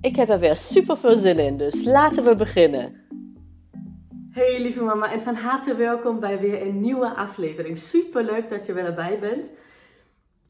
Ik 0.00 0.16
heb 0.16 0.28
er 0.28 0.38
weer 0.38 0.56
super 0.56 0.96
veel 0.96 1.16
zin 1.16 1.38
in, 1.38 1.56
dus 1.56 1.84
laten 1.84 2.24
we 2.24 2.36
beginnen. 2.36 3.06
Hey 4.30 4.62
lieve 4.62 4.82
mama 4.82 5.12
en 5.12 5.20
van 5.20 5.34
harte 5.34 5.74
welkom 5.74 6.20
bij 6.20 6.38
weer 6.38 6.62
een 6.62 6.80
nieuwe 6.80 7.14
aflevering. 7.14 7.78
Super 7.78 8.24
leuk 8.24 8.50
dat 8.50 8.66
je 8.66 8.72
weer 8.72 8.84
erbij 8.84 9.18
bent. 9.18 9.50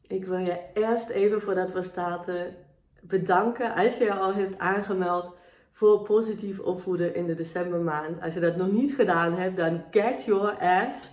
Ik 0.07 0.25
wil 0.25 0.37
je 0.37 0.59
eerst 0.73 1.09
even 1.09 1.41
voordat 1.41 1.71
we 1.71 1.83
starten 1.83 2.55
bedanken 3.01 3.75
als 3.75 3.97
je 3.97 4.03
je 4.03 4.13
al 4.13 4.33
hebt 4.33 4.59
aangemeld 4.59 5.35
voor 5.71 6.01
positief 6.01 6.59
opvoeden 6.59 7.15
in 7.15 7.25
de 7.25 7.35
decembermaand. 7.35 8.21
Als 8.21 8.33
je 8.33 8.39
dat 8.39 8.55
nog 8.55 8.71
niet 8.71 8.93
gedaan 8.93 9.33
hebt, 9.33 9.57
dan 9.57 9.83
get 9.91 10.25
your 10.25 10.57
ass 10.59 11.09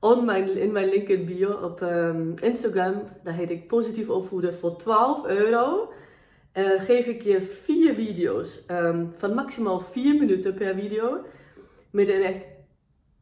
on 0.00 0.24
mijn, 0.24 0.56
in 0.56 0.72
mijn 0.72 0.88
link 0.88 1.08
in 1.08 1.24
bio 1.24 1.50
op 1.52 1.80
um, 1.80 2.34
Instagram. 2.42 3.02
Daar 3.22 3.34
heet 3.34 3.50
ik 3.50 3.68
positief 3.68 4.08
opvoeden 4.08 4.54
voor 4.54 4.76
12 4.76 5.26
euro. 5.26 5.92
Uh, 6.56 6.80
geef 6.80 7.06
ik 7.06 7.22
je 7.22 7.42
vier 7.42 7.94
video's 7.94 8.64
um, 8.70 9.12
van 9.16 9.34
maximaal 9.34 9.80
4 9.80 10.14
minuten 10.14 10.54
per 10.54 10.74
video. 10.74 11.24
Met 11.90 12.08
een 12.08 12.22
echt 12.22 12.46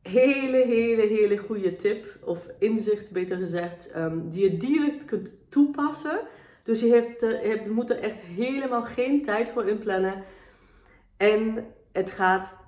hele, 0.03 0.57
hele, 0.57 1.03
hele 1.03 1.37
goede 1.37 1.77
tip 1.77 2.19
of 2.25 2.47
inzicht, 2.59 3.11
beter 3.11 3.37
gezegd, 3.37 3.97
um, 3.97 4.31
die 4.31 4.51
je 4.51 4.57
direct 4.57 5.05
kunt 5.05 5.31
toepassen. 5.49 6.21
Dus 6.63 6.81
je, 6.81 6.89
hebt, 6.89 7.23
uh, 7.23 7.65
je 7.65 7.71
moet 7.71 7.91
er 7.91 7.99
echt 7.99 8.21
helemaal 8.21 8.83
geen 8.83 9.23
tijd 9.23 9.49
voor 9.49 9.69
inplannen. 9.69 10.25
En 11.17 11.67
het 11.93 12.11
gaat 12.11 12.59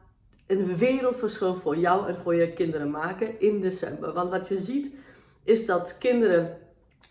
een 0.46 0.76
wereldverschil 0.76 1.54
voor 1.54 1.76
jou 1.76 2.08
en 2.08 2.16
voor 2.16 2.34
je 2.34 2.52
kinderen 2.52 2.90
maken 2.90 3.40
in 3.40 3.60
december. 3.60 4.12
Want 4.12 4.30
wat 4.30 4.48
je 4.48 4.56
ziet 4.56 4.94
is 5.44 5.66
dat 5.66 5.98
kinderen 5.98 6.58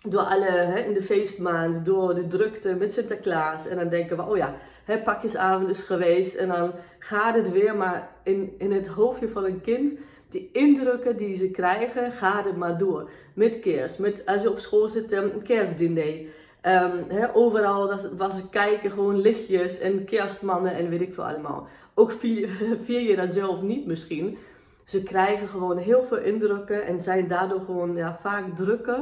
door 0.04 0.22
alle, 0.22 0.50
hè, 0.50 0.80
in 0.80 0.94
de 0.94 1.04
feestmaand, 1.04 1.86
door 1.86 2.16
de 2.16 2.28
drukte 2.28 2.76
met 2.76 2.94
Sinterklaas. 2.94 3.68
En 3.68 3.78
dan 3.78 3.90
denken 3.90 4.18
we, 4.18 4.24
oh 4.24 4.38
ja, 4.38 4.56
hè, 4.84 4.98
pakjesavond 4.98 5.70
is 5.70 5.82
geweest. 5.82 6.36
En 6.36 6.48
dan 6.48 6.72
gaat 7.00 7.36
het 7.36 7.52
weer 7.52 7.76
maar 7.76 8.10
in, 8.24 8.56
in 8.58 8.72
het 8.72 8.88
hoofdje 8.88 9.30
van 9.30 9.46
een 9.46 9.62
kind. 9.62 9.94
Die 10.30 10.50
indrukken 10.54 11.18
die 11.18 11.36
ze 11.36 11.52
krijgen, 11.52 12.12
gaat 12.12 12.46
het 12.46 12.58
maar 12.58 12.78
door. 12.78 13.10
Met 13.34 13.60
kerst, 13.60 14.00
met, 14.00 14.24
als 14.26 14.42
je 14.42 14.50
op 14.50 14.60
school 14.60 14.88
zit, 14.88 15.12
een 15.12 15.42
kerstdiner. 15.44 16.16
Um, 16.62 17.06
overal 17.34 17.88
was 18.18 18.36
ze 18.36 18.50
kijken, 18.50 18.92
gewoon 18.92 19.22
lichtjes 19.22 19.80
en 19.80 20.06
kerstmannen 20.06 20.76
en 20.76 20.90
weet 20.90 21.02
ik 21.02 21.14
veel 21.14 21.26
allemaal. 21.26 21.68
Ook 21.94 22.12
vier, 22.12 22.50
vier 22.86 23.02
je 23.02 23.16
dat 23.16 23.34
zelf 23.34 23.62
niet 23.62 23.86
misschien. 23.86 24.38
Ze 24.84 25.04
krijgen 25.04 25.48
gewoon 25.48 25.78
heel 25.78 26.04
veel 26.04 26.18
indrukken 26.18 26.86
en 26.86 27.00
zijn 27.00 27.28
daardoor 27.28 27.60
gewoon 27.60 27.96
ja, 27.96 28.18
vaak 28.22 28.56
drukker 28.56 29.00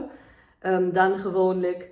um, 0.63 0.93
dan 0.93 1.17
gewoonlijk 1.17 1.89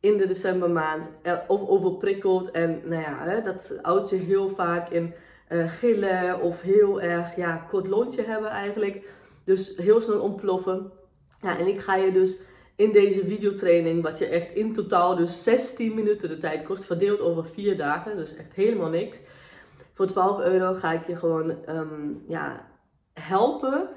in 0.00 0.16
de 0.16 0.26
decembermaand. 0.26 1.14
Of 1.48 1.68
overprikkeld 1.68 2.50
en 2.50 2.80
nou 2.84 3.02
ja, 3.02 3.18
hè, 3.18 3.42
dat 3.42 3.78
houdt 3.82 4.08
zich 4.08 4.26
heel 4.26 4.48
vaak 4.48 4.90
in 4.90 5.14
uh, 5.48 5.70
gillen 5.70 6.40
of 6.40 6.60
heel 6.60 7.00
erg 7.00 7.36
ja, 7.36 7.56
kort 7.56 7.86
lontje 7.86 8.22
hebben 8.22 8.50
eigenlijk. 8.50 9.08
Dus 9.44 9.76
heel 9.76 10.00
snel 10.00 10.20
ontploffen. 10.20 10.92
Ja, 11.40 11.58
en 11.58 11.66
ik 11.66 11.80
ga 11.80 11.96
je 11.96 12.12
dus 12.12 12.40
in 12.76 12.92
deze 12.92 13.24
videotraining, 13.24 14.02
wat 14.02 14.18
je 14.18 14.26
echt 14.26 14.54
in 14.54 14.72
totaal 14.72 15.16
dus 15.16 15.42
16 15.42 15.94
minuten 15.94 16.28
de 16.28 16.38
tijd 16.38 16.64
kost, 16.64 16.84
verdeeld 16.84 17.20
over 17.20 17.44
4 17.44 17.76
dagen, 17.76 18.16
dus 18.16 18.36
echt 18.36 18.54
helemaal 18.54 18.88
niks. 18.88 19.22
Voor 19.92 20.06
12 20.06 20.40
euro 20.40 20.74
ga 20.74 20.92
ik 20.92 21.06
je 21.06 21.16
gewoon 21.16 21.54
um, 21.68 22.24
ja, 22.28 22.68
helpen 23.12 23.88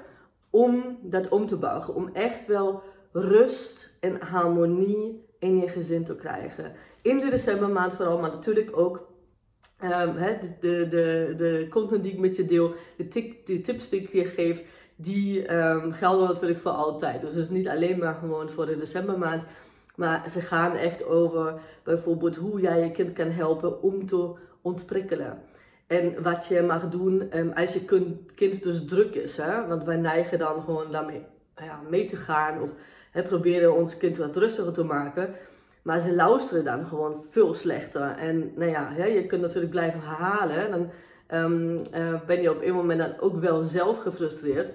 om 0.50 0.98
dat 1.02 1.28
om 1.28 1.46
te 1.46 1.56
bouwen. 1.56 1.94
Om 1.94 2.10
echt 2.12 2.46
wel 2.46 2.82
rust 3.12 3.96
en 4.00 4.20
harmonie 4.20 5.26
in 5.38 5.58
je 5.58 5.68
gezin 5.68 6.04
te 6.04 6.16
krijgen. 6.16 6.72
In 7.02 7.18
de 7.18 7.30
decembermaand 7.30 7.92
vooral, 7.92 8.18
maar 8.18 8.30
natuurlijk 8.30 8.76
ook 8.76 9.08
um, 9.84 10.14
de, 10.14 10.56
de, 10.60 10.88
de, 10.88 11.34
de 11.36 11.66
content 11.70 12.02
die 12.02 12.12
ik 12.12 12.18
met 12.18 12.36
je 12.36 12.46
deel, 12.46 12.74
de, 12.96 13.34
de 13.44 13.60
tips 13.60 13.88
die 13.88 14.00
ik 14.00 14.12
je 14.12 14.24
geef 14.24 14.62
die 14.96 15.54
um, 15.54 15.92
gelden 15.92 16.28
natuurlijk 16.28 16.60
voor 16.60 16.70
altijd. 16.70 17.20
Dus 17.20 17.34
het 17.34 17.44
is 17.44 17.50
niet 17.50 17.68
alleen 17.68 17.98
maar 17.98 18.14
gewoon 18.14 18.50
voor 18.50 18.66
de 18.66 18.78
decembermaand. 18.78 19.42
Maar 19.96 20.30
ze 20.30 20.40
gaan 20.40 20.76
echt 20.76 21.04
over 21.04 21.60
bijvoorbeeld 21.82 22.36
hoe 22.36 22.60
jij 22.60 22.80
je 22.80 22.90
kind 22.90 23.12
kan 23.12 23.30
helpen 23.30 23.82
om 23.82 24.06
te 24.06 24.34
ontprikkelen. 24.62 25.42
En 25.86 26.22
wat 26.22 26.46
je 26.46 26.62
mag 26.62 26.88
doen 26.88 27.38
um, 27.38 27.52
als 27.52 27.72
je 27.72 27.84
kind 28.34 28.62
dus 28.62 28.84
druk 28.84 29.14
is. 29.14 29.36
Hè? 29.36 29.66
Want 29.66 29.84
wij 29.84 29.96
neigen 29.96 30.38
dan 30.38 30.62
gewoon 30.62 30.92
daarmee 30.92 31.22
ja, 31.56 31.80
mee 31.88 32.04
te 32.04 32.16
gaan. 32.16 32.62
Of 32.62 32.70
hè, 33.18 33.24
proberen 33.24 33.74
ons 33.74 33.96
kind 33.96 34.16
wat 34.16 34.36
rustiger 34.36 34.72
te 34.72 34.84
maken. 34.84 35.34
Maar 35.82 36.00
ze 36.00 36.14
luisteren 36.14 36.64
dan 36.64 36.86
gewoon 36.86 37.24
veel 37.30 37.54
slechter. 37.54 38.16
En 38.18 38.52
nou 38.56 38.70
ja, 38.70 38.92
hè, 38.92 39.04
je 39.04 39.26
kunt 39.26 39.40
natuurlijk 39.40 39.70
blijven 39.70 40.00
herhalen. 40.00 40.70
Dan 40.70 40.90
um, 41.40 41.78
uh, 41.94 42.20
ben 42.26 42.42
je 42.42 42.50
op 42.50 42.62
een 42.62 42.74
moment 42.74 42.98
dan 42.98 43.20
ook 43.20 43.40
wel 43.40 43.62
zelf 43.62 43.98
gefrustreerd 43.98 44.70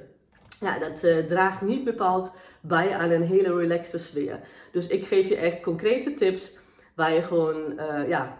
ja, 0.59 0.79
dat 0.79 1.03
uh, 1.03 1.17
draagt 1.17 1.61
niet 1.61 1.83
bepaald 1.83 2.35
bij 2.61 2.95
aan 2.95 3.09
een 3.09 3.23
hele 3.23 3.55
relaxte 3.55 3.99
sfeer. 3.99 4.39
Dus 4.71 4.87
ik 4.87 5.07
geef 5.07 5.29
je 5.29 5.35
echt 5.35 5.61
concrete 5.61 6.13
tips 6.13 6.57
waar 6.95 7.13
je 7.13 7.21
gewoon 7.21 7.73
uh, 7.77 8.07
ja, 8.07 8.37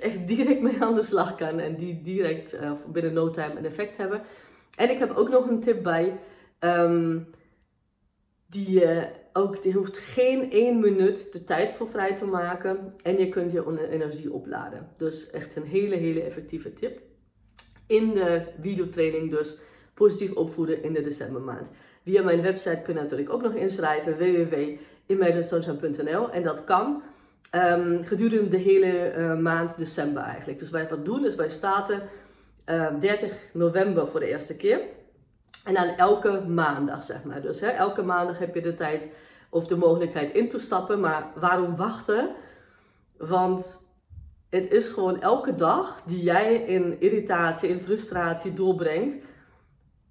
echt 0.00 0.26
direct 0.26 0.60
mee 0.60 0.82
aan 0.82 0.94
de 0.94 1.04
slag 1.04 1.36
kan 1.36 1.58
en 1.58 1.76
die 1.76 2.02
direct 2.02 2.58
binnen 2.86 3.12
no 3.12 3.30
time 3.30 3.58
een 3.58 3.66
effect 3.66 3.96
hebben. 3.96 4.22
En 4.76 4.90
ik 4.90 4.98
heb 4.98 5.16
ook 5.16 5.28
nog 5.28 5.48
een 5.48 5.60
tip 5.60 5.82
bij. 5.82 6.18
Um, 6.60 7.26
die, 8.46 8.84
ook, 9.32 9.62
die 9.62 9.72
hoeft 9.72 9.98
geen 9.98 10.50
één 10.50 10.80
minuut 10.80 11.32
de 11.32 11.44
tijd 11.44 11.70
voor 11.70 11.88
vrij 11.88 12.16
te 12.16 12.24
maken. 12.24 12.94
En 13.02 13.18
je 13.18 13.28
kunt 13.28 13.52
je 13.52 13.88
energie 13.90 14.32
opladen. 14.32 14.88
Dus 14.96 15.30
echt 15.30 15.56
een 15.56 15.66
hele, 15.66 15.96
hele 15.96 16.22
effectieve 16.22 16.72
tip. 16.72 17.00
In 17.86 18.14
de 18.14 18.42
videotraining 18.60 19.30
dus 19.30 19.58
positief 19.94 20.32
opvoeden 20.32 20.82
in 20.82 20.92
de 20.92 21.02
decembermaand. 21.02 21.70
Via 22.04 22.22
mijn 22.22 22.42
website 22.42 22.82
kun 22.82 22.94
je 22.94 23.00
natuurlijk 23.00 23.32
ook 23.32 23.42
nog 23.42 23.54
inschrijven 23.54 24.18
www.imaginesunshine.nl 24.18 26.30
en 26.30 26.42
dat 26.42 26.64
kan 26.64 27.02
um, 27.54 28.04
gedurende 28.04 28.48
de 28.48 28.56
hele 28.56 29.14
uh, 29.16 29.38
maand 29.38 29.78
december 29.78 30.22
eigenlijk. 30.22 30.58
Dus 30.58 30.70
wij 30.70 30.88
wat 30.88 31.04
doen 31.04 31.26
is 31.26 31.34
wij 31.34 31.50
starten 31.50 32.02
uh, 32.66 32.84
ehm, 32.84 32.98
30 32.98 33.32
november 33.52 34.08
voor 34.08 34.20
de 34.20 34.28
eerste 34.28 34.56
keer 34.56 34.80
en 35.64 35.74
dan 35.74 35.86
elke 35.86 36.40
maandag 36.48 37.04
zeg 37.04 37.24
maar. 37.24 37.42
Dus 37.42 37.60
hè, 37.60 37.66
elke 37.66 38.02
maandag 38.02 38.38
heb 38.38 38.54
je 38.54 38.62
de 38.62 38.74
tijd 38.74 39.08
of 39.50 39.66
de 39.66 39.76
mogelijkheid 39.76 40.34
in 40.34 40.48
te 40.48 40.58
stappen, 40.58 41.00
maar 41.00 41.26
waarom 41.34 41.76
wachten? 41.76 42.30
Want 43.16 43.90
het 44.50 44.70
is 44.70 44.88
gewoon 44.90 45.20
elke 45.20 45.54
dag 45.54 46.02
die 46.06 46.22
jij 46.22 46.54
in 46.54 47.00
irritatie, 47.00 47.68
in 47.68 47.80
frustratie 47.80 48.54
doorbrengt, 48.54 49.18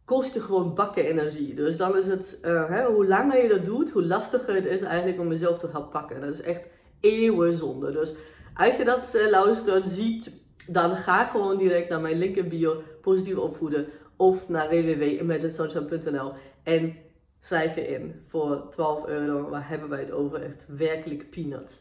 kost 0.06 0.34
je 0.34 0.42
gewoon 0.42 0.76
bakken 0.76 1.06
energie. 1.06 1.54
Dus 1.54 1.78
dan 1.78 1.98
is 1.98 2.08
het, 2.08 2.40
uh, 2.46 2.70
hè, 2.70 2.86
hoe 2.86 3.08
langer 3.08 3.42
je 3.42 3.50
dat 3.50 3.66
doet, 3.66 3.92
hoe 3.92 4.06
lastiger 4.06 4.56
het 4.56 4.66
is 4.66 4.82
eigenlijk 4.82 5.20
om 5.20 5.30
jezelf 5.30 5.60
te 5.60 5.68
gaan 5.68 5.90
pakken. 5.90 6.22
Dat 6.22 6.34
is 6.34 6.42
echt 6.42 6.62
eeuwenzonde. 7.00 7.92
Dus 7.92 8.14
als 8.56 8.78
je 8.78 8.84
dat 8.84 9.16
uh, 9.16 9.30
luistert, 9.30 9.90
ziet, 9.90 10.34
dan 10.68 10.96
ga 10.96 11.26
gewoon 11.26 11.58
direct 11.58 11.90
naar 11.90 12.02
mijn 12.02 12.18
link 12.18 12.36
in 12.36 12.50
bio, 12.50 12.82
positief 13.02 13.36
opvoeden, 13.36 13.88
of 14.22 14.50
naar 14.50 14.70
www.imaginesunshine.nl 14.70 16.34
en 16.64 16.96
schrijf 17.40 17.76
je 17.76 17.88
in 17.88 18.24
voor 18.28 18.68
12 18.70 19.08
euro. 19.08 19.50
Waar 19.50 19.70
hebben 19.70 19.90
wij 19.90 20.00
het 20.00 20.12
over? 20.12 20.42
Echt 20.42 20.66
werkelijk 20.68 21.30
peanuts. 21.30 21.80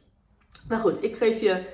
Maar 0.69 0.79
goed, 0.79 1.03
ik 1.03 1.17
geef 1.17 1.41
je 1.41 1.65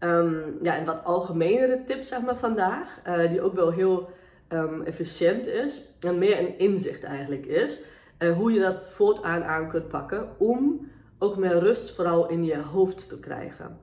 um, 0.00 0.58
ja, 0.62 0.78
een 0.78 0.84
wat 0.84 1.04
algemenere 1.04 1.82
tip 1.86 2.02
zeg 2.02 2.22
maar 2.22 2.36
vandaag, 2.36 3.00
uh, 3.06 3.28
die 3.30 3.40
ook 3.40 3.54
wel 3.54 3.70
heel 3.70 4.10
um, 4.48 4.82
efficiënt 4.82 5.46
is 5.46 5.96
en 6.00 6.18
meer 6.18 6.38
een 6.38 6.58
inzicht 6.58 7.02
eigenlijk 7.02 7.46
is. 7.46 7.82
Uh, 8.18 8.36
hoe 8.36 8.52
je 8.52 8.60
dat 8.60 8.90
voortaan 8.90 9.42
aan 9.42 9.68
kunt 9.68 9.88
pakken 9.88 10.28
om 10.38 10.90
ook 11.18 11.36
meer 11.36 11.58
rust 11.58 11.94
vooral 11.94 12.28
in 12.28 12.44
je 12.44 12.58
hoofd 12.58 13.08
te 13.08 13.20
krijgen. 13.20 13.78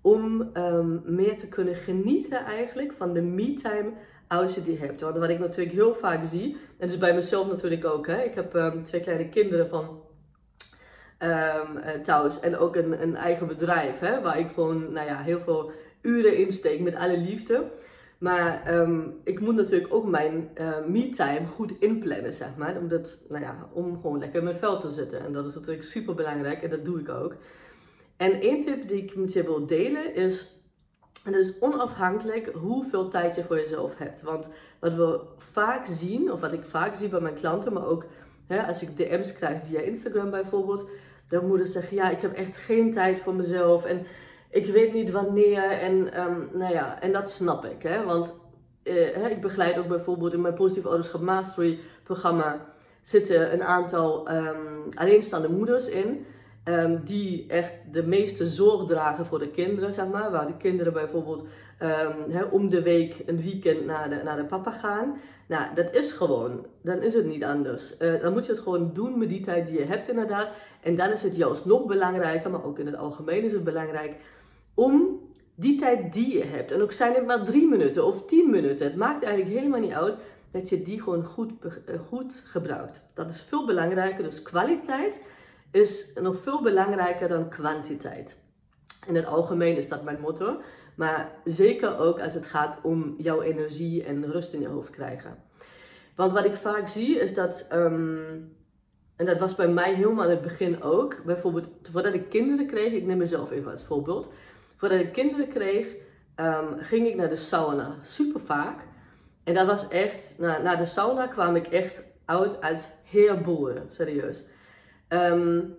Om 0.00 0.50
um, 0.56 1.02
meer 1.04 1.36
te 1.36 1.48
kunnen 1.48 1.74
genieten 1.74 2.44
eigenlijk 2.44 2.92
van 2.92 3.12
de 3.12 3.22
me-time 3.22 3.92
als 4.28 4.54
je 4.54 4.62
die 4.62 4.78
hebt. 4.78 5.00
Want 5.00 5.18
wat 5.18 5.28
ik 5.28 5.38
natuurlijk 5.38 5.76
heel 5.76 5.94
vaak 5.94 6.24
zie, 6.24 6.56
en 6.78 6.88
dus 6.88 6.98
bij 6.98 7.14
mezelf 7.14 7.48
natuurlijk 7.48 7.84
ook. 7.84 8.06
Hè, 8.06 8.22
ik 8.22 8.34
heb 8.34 8.54
um, 8.54 8.84
twee 8.84 9.00
kleine 9.00 9.28
kinderen 9.28 9.68
van 9.68 10.02
um, 11.18 11.76
uh, 11.76 11.90
thuis 12.02 12.40
en 12.40 12.58
ook 12.58 12.76
een, 12.76 13.02
een 13.02 13.16
eigen 13.16 13.46
bedrijf. 13.46 13.98
Hè, 13.98 14.20
waar 14.20 14.38
ik 14.38 14.50
gewoon 14.54 14.92
nou 14.92 15.06
ja, 15.06 15.22
heel 15.22 15.40
veel 15.40 15.72
uren 16.00 16.36
insteek 16.36 16.80
met 16.80 16.94
alle 16.94 17.18
liefde. 17.18 17.64
Maar 18.18 18.62
ehm, 18.66 19.00
ik 19.24 19.40
moet 19.40 19.54
natuurlijk 19.54 19.94
ook 19.94 20.06
mijn 20.06 20.48
uh, 20.60 20.86
me-time 20.86 21.46
goed 21.46 21.72
inplannen, 21.80 22.34
zeg 22.34 22.48
maar. 22.56 22.76
Omdat, 22.78 23.24
nou 23.28 23.42
ja, 23.42 23.68
om 23.72 24.00
gewoon 24.00 24.18
lekker 24.18 24.38
in 24.38 24.44
mijn 24.44 24.56
vel 24.56 24.80
te 24.80 24.90
zitten. 24.90 25.20
En 25.20 25.32
dat 25.32 25.46
is 25.46 25.54
natuurlijk 25.54 25.84
super 25.84 26.14
belangrijk 26.14 26.62
en 26.62 26.70
dat 26.70 26.84
doe 26.84 27.00
ik 27.00 27.08
ook. 27.08 27.34
En 28.16 28.40
één 28.40 28.60
tip 28.60 28.88
die 28.88 29.02
ik 29.02 29.16
met 29.16 29.32
je 29.32 29.42
wil 29.42 29.66
delen 29.66 30.14
is, 30.14 30.58
en 31.24 31.34
is 31.34 31.58
onafhankelijk 31.60 32.50
hoeveel 32.54 33.08
tijd 33.08 33.36
je 33.36 33.44
voor 33.44 33.56
jezelf 33.56 33.92
hebt. 33.96 34.22
Want 34.22 34.48
wat 34.78 34.94
we 34.94 35.20
vaak 35.38 35.86
zien, 35.86 36.32
of 36.32 36.40
wat 36.40 36.52
ik 36.52 36.64
vaak 36.64 36.94
zie 36.94 37.08
bij 37.08 37.20
mijn 37.20 37.34
klanten, 37.34 37.72
maar 37.72 37.86
ook 37.86 38.04
hè, 38.46 38.66
als 38.66 38.82
ik 38.82 38.96
DM's 38.96 39.32
krijg 39.32 39.58
via 39.68 39.80
Instagram 39.80 40.30
bijvoorbeeld, 40.30 40.88
dan 41.28 41.46
moeders 41.46 41.72
zeggen, 41.72 41.96
ja, 41.96 42.10
ik 42.10 42.20
heb 42.20 42.32
echt 42.32 42.56
geen 42.56 42.92
tijd 42.92 43.20
voor 43.20 43.34
mezelf. 43.34 43.84
En 43.84 44.06
ik 44.50 44.66
weet 44.66 44.92
niet 44.92 45.10
wanneer. 45.10 45.70
En, 45.70 46.12
ehm, 46.12 46.40
nou 46.52 46.72
ja, 46.72 47.00
en 47.00 47.12
dat 47.12 47.30
snap 47.30 47.64
ik. 47.64 47.82
Hè? 47.82 48.04
Want 48.04 48.34
hè, 48.82 49.28
ik 49.28 49.40
begeleid 49.40 49.78
ook 49.78 49.88
bijvoorbeeld 49.88 50.32
in 50.32 50.40
mijn 50.40 50.54
Positief 50.54 50.86
Ouderschap 50.86 51.20
Mastery 51.20 51.78
programma 52.02 52.72
zitten 53.02 53.52
een 53.52 53.62
aantal 53.62 54.30
um, 54.30 54.88
alleenstaande 54.94 55.48
moeders 55.48 55.88
in. 55.88 56.26
Um, 56.68 57.00
die 57.04 57.46
echt 57.48 57.74
de 57.92 58.02
meeste 58.02 58.46
zorg 58.46 58.86
dragen 58.86 59.26
voor 59.26 59.38
de 59.38 59.50
kinderen, 59.50 59.94
zeg 59.94 60.06
maar. 60.06 60.30
Waar 60.30 60.46
de 60.46 60.56
kinderen 60.56 60.92
bijvoorbeeld 60.92 61.46
hè, 62.28 62.42
om 62.42 62.68
de 62.68 62.82
week 62.82 63.22
een 63.26 63.42
weekend 63.42 63.86
naar 63.86 64.08
de, 64.08 64.20
naar 64.24 64.36
de 64.36 64.44
papa 64.44 64.70
gaan. 64.70 65.16
Nou, 65.46 65.74
dat 65.74 65.94
is 65.94 66.12
gewoon, 66.12 66.66
dan 66.82 67.02
is 67.02 67.14
het 67.14 67.26
niet 67.26 67.44
anders. 67.44 67.94
Uh, 67.98 68.20
dan 68.20 68.32
moet 68.32 68.46
je 68.46 68.52
het 68.52 68.60
gewoon 68.60 68.90
doen 68.94 69.18
met 69.18 69.28
die 69.28 69.40
tijd 69.40 69.66
die 69.66 69.78
je 69.78 69.84
hebt 69.84 70.08
inderdaad. 70.08 70.50
En 70.80 70.96
dan 70.96 71.10
is 71.10 71.22
het 71.22 71.36
juist 71.36 71.64
nog 71.64 71.86
belangrijker, 71.86 72.50
maar 72.50 72.64
ook 72.64 72.78
in 72.78 72.86
het 72.86 72.96
algemeen 72.96 73.44
is 73.44 73.52
het 73.52 73.64
belangrijk 73.64 74.14
om 74.74 75.20
die 75.54 75.78
tijd 75.78 76.12
die 76.12 76.38
je 76.38 76.44
hebt, 76.44 76.72
en 76.72 76.82
ook 76.82 76.92
zijn 76.92 77.14
het 77.14 77.26
maar 77.26 77.44
drie 77.44 77.66
minuten 77.66 78.06
of 78.06 78.26
tien 78.26 78.50
minuten, 78.50 78.86
het 78.86 78.96
maakt 78.96 79.24
eigenlijk 79.24 79.56
helemaal 79.56 79.80
niet 79.80 79.92
uit, 79.92 80.14
dat 80.50 80.68
je 80.68 80.82
die 80.82 81.02
gewoon 81.02 81.24
goed, 81.24 81.52
eh, 81.62 81.94
goed 82.08 82.42
gebruikt. 82.46 83.10
Dat 83.14 83.30
is 83.30 83.42
veel 83.42 83.66
belangrijker. 83.66 84.24
Dus 84.24 84.42
kwaliteit 84.42 85.20
is 85.74 86.12
nog 86.20 86.42
veel 86.42 86.62
belangrijker 86.62 87.28
dan 87.28 87.48
kwantiteit. 87.48 88.38
In 89.06 89.14
het 89.14 89.26
algemeen 89.26 89.76
is 89.76 89.88
dat 89.88 90.02
mijn 90.02 90.20
motto. 90.20 90.60
Maar 90.96 91.30
zeker 91.44 91.98
ook 91.98 92.20
als 92.20 92.34
het 92.34 92.46
gaat 92.46 92.78
om 92.82 93.14
jouw 93.18 93.42
energie 93.42 94.04
en 94.04 94.32
rust 94.32 94.52
in 94.52 94.60
je 94.60 94.68
hoofd 94.68 94.90
krijgen. 94.90 95.36
Want 96.16 96.32
wat 96.32 96.44
ik 96.44 96.56
vaak 96.56 96.88
zie 96.88 97.18
is 97.18 97.34
dat, 97.34 97.68
um, 97.72 98.56
en 99.16 99.26
dat 99.26 99.38
was 99.38 99.54
bij 99.54 99.68
mij 99.68 99.94
helemaal 99.94 100.24
in 100.24 100.30
het 100.30 100.42
begin 100.42 100.82
ook, 100.82 101.24
bijvoorbeeld 101.24 101.68
voordat 101.82 102.14
ik 102.14 102.28
kinderen 102.28 102.66
kreeg, 102.66 102.92
ik 102.92 103.04
neem 103.04 103.18
mezelf 103.18 103.50
even 103.50 103.70
als 103.70 103.86
voorbeeld. 103.86 104.32
Voordat 104.76 105.00
ik 105.00 105.12
kinderen 105.12 105.48
kreeg, 105.48 105.86
um, 106.36 106.76
ging 106.78 107.06
ik 107.06 107.16
naar 107.16 107.28
de 107.28 107.36
sauna. 107.36 107.96
Super 108.02 108.40
vaak. 108.40 108.80
En 109.44 109.54
dat 109.54 109.66
was 109.66 109.88
echt, 109.88 110.38
na, 110.38 110.58
na 110.58 110.76
de 110.76 110.86
sauna 110.86 111.26
kwam 111.26 111.56
ik 111.56 111.66
echt 111.66 112.04
uit 112.24 112.60
als 112.60 112.88
heerboeren, 113.04 113.86
serieus. 113.90 114.42
Um, 115.14 115.76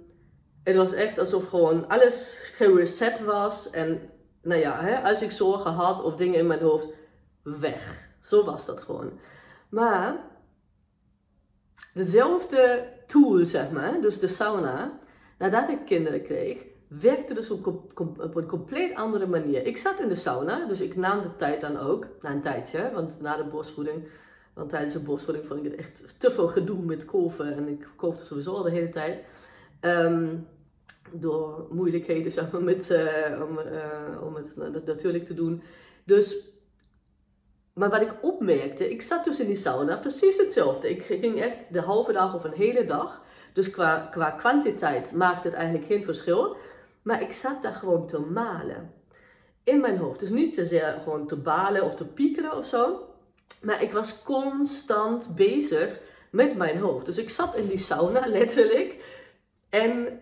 het 0.63 0.75
was 0.75 0.93
echt 0.93 1.19
alsof 1.19 1.49
gewoon 1.49 1.87
alles 1.87 2.39
gereset 2.53 3.23
was. 3.23 3.69
En 3.69 4.09
nou 4.41 4.59
ja, 4.59 4.81
hè, 4.81 5.09
als 5.09 5.21
ik 5.21 5.31
zorgen 5.31 5.71
had 5.71 6.03
of 6.03 6.15
dingen 6.15 6.39
in 6.39 6.47
mijn 6.47 6.61
hoofd, 6.61 6.87
weg. 7.43 8.09
Zo 8.21 8.45
was 8.45 8.65
dat 8.65 8.81
gewoon. 8.81 9.19
Maar 9.69 10.17
dezelfde 11.93 12.93
tool, 13.07 13.45
zeg 13.45 13.71
maar, 13.71 14.01
dus 14.01 14.19
de 14.19 14.27
sauna, 14.27 14.99
nadat 15.37 15.69
ik 15.69 15.85
kinderen 15.85 16.23
kreeg, 16.23 16.57
werkte 16.87 17.33
dus 17.33 17.51
op, 17.51 17.67
op, 17.99 18.35
een 18.35 18.47
compleet 18.47 18.95
andere 18.95 19.27
manier. 19.27 19.65
Ik 19.65 19.77
zat 19.77 19.99
in 19.99 20.07
de 20.07 20.15
sauna, 20.15 20.65
dus 20.65 20.81
ik 20.81 20.95
nam 20.95 21.21
de 21.21 21.35
tijd 21.35 21.61
dan 21.61 21.77
ook, 21.77 22.07
na 22.21 22.31
een 22.31 22.41
tijdje, 22.41 22.91
want 22.93 23.21
na 23.21 23.37
de 23.37 23.43
borstvoeding, 23.43 24.07
want 24.56 24.69
tijdens 24.69 24.94
de 24.94 25.00
borstvoeding 25.00 25.48
vond 25.48 25.66
ik 25.66 25.72
het 25.72 25.80
echt 25.80 26.19
te 26.19 26.31
veel 26.31 26.48
gedoe 26.48 26.81
met 26.81 27.06
kolven 27.06 27.56
en 27.56 27.68
ik 27.68 27.88
kolfde 27.96 28.25
sowieso 28.25 28.54
al 28.54 28.63
de 28.63 28.72
hele 28.72 28.90
tijd. 28.90 29.24
Ehm, 29.80 30.36
door 31.12 31.68
moeilijkheden 31.69 32.48
met, 32.63 32.92
uh, 32.92 33.42
om, 33.50 33.60
uh, 33.60 34.24
om 34.24 34.36
het 34.36 34.86
natuurlijk 34.86 35.25
te 35.25 35.34
doen. 35.34 35.63
Dus, 36.04 36.50
maar 37.74 37.90
wat 37.90 38.02
ik 38.02 38.13
opmerkte, 38.22 38.92
ik 38.92 39.02
zat 39.02 39.24
dus 39.25 39.40
in 39.40 39.48
die 39.48 39.57
sauna 39.57 39.98
precies 39.98 40.38
hetzelfde. 40.38 40.90
Ik 40.90 41.04
ging 41.04 41.42
echt 41.42 41.74
de 41.74 41.81
halve 41.81 42.12
dag 42.12 42.36
of 42.36 42.44
een 42.44 42.54
hele 42.54 42.86
dag. 42.86 43.24
Dus 43.54 43.69
qua, 43.69 44.10
qua 44.12 44.31
kwantiteit 44.31 45.12
maakte 45.12 45.48
het 45.48 45.57
eigenlijk 45.57 45.86
geen 45.86 46.04
verschil. 46.04 46.56
Maar 47.02 47.22
ik 47.22 47.31
zat 47.31 47.62
daar 47.62 47.74
gewoon 47.74 48.07
te 48.07 48.19
malen. 48.19 48.94
In 49.63 49.81
mijn 49.81 49.98
hoofd. 49.98 50.19
Dus 50.19 50.30
niet 50.30 50.54
zozeer 50.54 51.00
gewoon 51.04 51.28
te 51.28 51.36
balen 51.36 51.84
of 51.84 51.96
te 51.96 52.06
piekeren 52.06 52.57
of 52.57 52.66
zo. 52.66 53.05
Maar 53.62 53.81
ik 53.81 53.92
was 53.92 54.24
constant 54.24 55.36
bezig 55.36 56.00
met 56.31 56.56
mijn 56.56 56.77
hoofd. 56.77 57.06
Dus 57.06 57.18
ik 57.18 57.30
zat 57.30 57.56
in 57.56 57.68
die 57.68 57.77
sauna 57.77 58.27
letterlijk. 58.39 59.03
En 59.69 60.21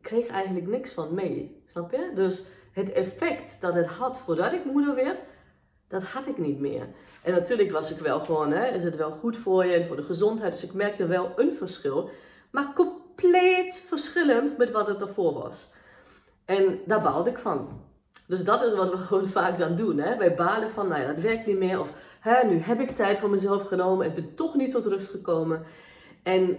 kreeg 0.00 0.26
eigenlijk 0.26 0.66
niks 0.66 0.92
van 0.92 1.14
mee. 1.14 1.62
Snap 1.66 1.90
je? 1.90 2.12
Dus 2.14 2.42
het 2.72 2.92
effect 2.92 3.60
dat 3.60 3.74
het 3.74 3.86
had 3.86 4.18
voordat 4.18 4.52
ik 4.52 4.64
moeder 4.64 4.94
werd, 4.94 5.18
dat 5.88 6.02
had 6.02 6.26
ik 6.26 6.38
niet 6.38 6.60
meer. 6.60 6.88
En 7.22 7.32
natuurlijk 7.32 7.70
was 7.70 7.90
ik 7.90 7.98
wel 7.98 8.20
gewoon, 8.20 8.52
hè, 8.52 8.66
is 8.66 8.84
het 8.84 8.96
wel 8.96 9.10
goed 9.10 9.36
voor 9.36 9.64
je 9.64 9.74
en 9.74 9.86
voor 9.86 9.96
de 9.96 10.02
gezondheid. 10.02 10.52
Dus 10.52 10.64
ik 10.64 10.72
merkte 10.72 11.06
wel 11.06 11.32
een 11.36 11.54
verschil. 11.56 12.10
Maar 12.50 12.72
compleet 12.74 13.84
verschillend 13.88 14.58
met 14.58 14.70
wat 14.70 14.86
het 14.86 15.00
ervoor 15.00 15.32
was. 15.32 15.72
En 16.44 16.80
daar 16.86 17.02
baalde 17.02 17.30
ik 17.30 17.38
van. 17.38 17.88
Dus 18.30 18.44
dat 18.44 18.64
is 18.64 18.74
wat 18.74 18.90
we 18.90 18.96
gewoon 19.06 19.28
vaak 19.28 19.58
dan 19.58 19.76
doen. 19.76 19.98
Hè? 19.98 20.16
Wij 20.16 20.34
balen 20.34 20.70
van, 20.70 20.88
nou 20.88 21.00
ja, 21.00 21.06
dat 21.06 21.22
werkt 21.22 21.46
niet 21.46 21.58
meer. 21.58 21.80
Of 21.80 21.92
hè, 22.20 22.46
nu 22.46 22.58
heb 22.58 22.80
ik 22.80 22.90
tijd 22.90 23.18
voor 23.18 23.30
mezelf 23.30 23.62
genomen 23.62 24.06
en 24.06 24.14
ben 24.14 24.34
toch 24.34 24.54
niet 24.54 24.70
tot 24.70 24.86
rust 24.86 25.10
gekomen. 25.10 25.62
En 26.22 26.58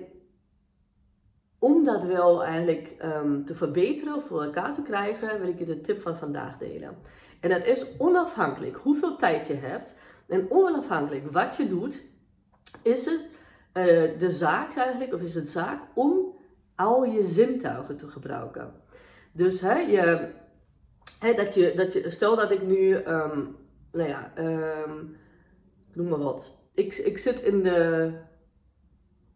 om 1.59 1.83
dat 1.83 2.03
wel 2.03 2.43
eigenlijk 2.43 2.91
um, 3.03 3.45
te 3.45 3.55
verbeteren 3.55 4.15
of 4.15 4.27
voor 4.27 4.43
elkaar 4.43 4.73
te 4.73 4.81
krijgen, 4.81 5.39
wil 5.39 5.49
ik 5.49 5.59
je 5.59 5.65
de 5.65 5.81
tip 5.81 6.01
van 6.01 6.15
vandaag 6.15 6.57
delen. 6.57 6.97
En 7.39 7.49
dat 7.49 7.65
is 7.65 7.85
onafhankelijk 7.97 8.77
hoeveel 8.77 9.15
tijd 9.15 9.47
je 9.47 9.53
hebt 9.53 9.97
en 10.27 10.45
onafhankelijk 10.49 11.31
wat 11.31 11.57
je 11.57 11.67
doet, 11.67 12.01
is 12.83 13.05
het 13.05 13.19
uh, 13.73 14.19
de 14.19 14.31
zaak 14.31 14.75
eigenlijk, 14.75 15.13
of 15.13 15.21
is 15.21 15.35
het 15.35 15.49
zaak 15.49 15.81
om 15.93 16.35
al 16.75 17.03
je 17.03 17.23
zintuigen 17.23 17.97
te 17.97 18.07
gebruiken. 18.07 18.73
Dus 19.31 19.61
hè, 19.61 19.79
je, 19.79 20.29
dat 21.36 21.53
je, 21.53 21.74
dat 21.75 21.93
je, 21.93 22.12
stel 22.12 22.36
dat 22.36 22.51
ik 22.51 22.62
nu, 22.62 22.96
um, 22.96 23.55
nou 23.91 24.10
ja, 24.10 24.31
um, 24.38 25.17
noem 25.93 26.08
maar 26.08 26.20
wat. 26.20 26.60
Ik, 26.74 26.96
ik 26.96 27.17
zit 27.17 27.41
in 27.41 27.63
de, 27.63 28.12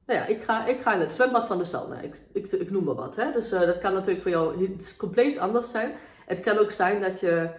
nou 0.05 0.19
ja, 0.19 0.25
ik 0.25 0.43
ga, 0.43 0.65
ik 0.65 0.81
ga 0.81 0.93
in 0.93 0.99
het 0.99 1.15
zwembad 1.15 1.45
van 1.45 1.57
de 1.57 1.65
sauna. 1.65 1.99
Ik, 1.99 2.17
ik, 2.33 2.51
ik 2.51 2.71
noem 2.71 2.83
maar 2.83 2.95
wat. 2.95 3.15
Hè? 3.15 3.31
Dus 3.31 3.53
uh, 3.53 3.59
dat 3.59 3.77
kan 3.77 3.93
natuurlijk 3.93 4.21
voor 4.21 4.31
jou 4.31 4.63
iets 4.63 4.95
compleet 4.95 5.37
anders 5.37 5.71
zijn. 5.71 5.91
Het 6.25 6.39
kan 6.39 6.57
ook 6.57 6.71
zijn 6.71 7.01
dat 7.01 7.19
je, 7.19 7.49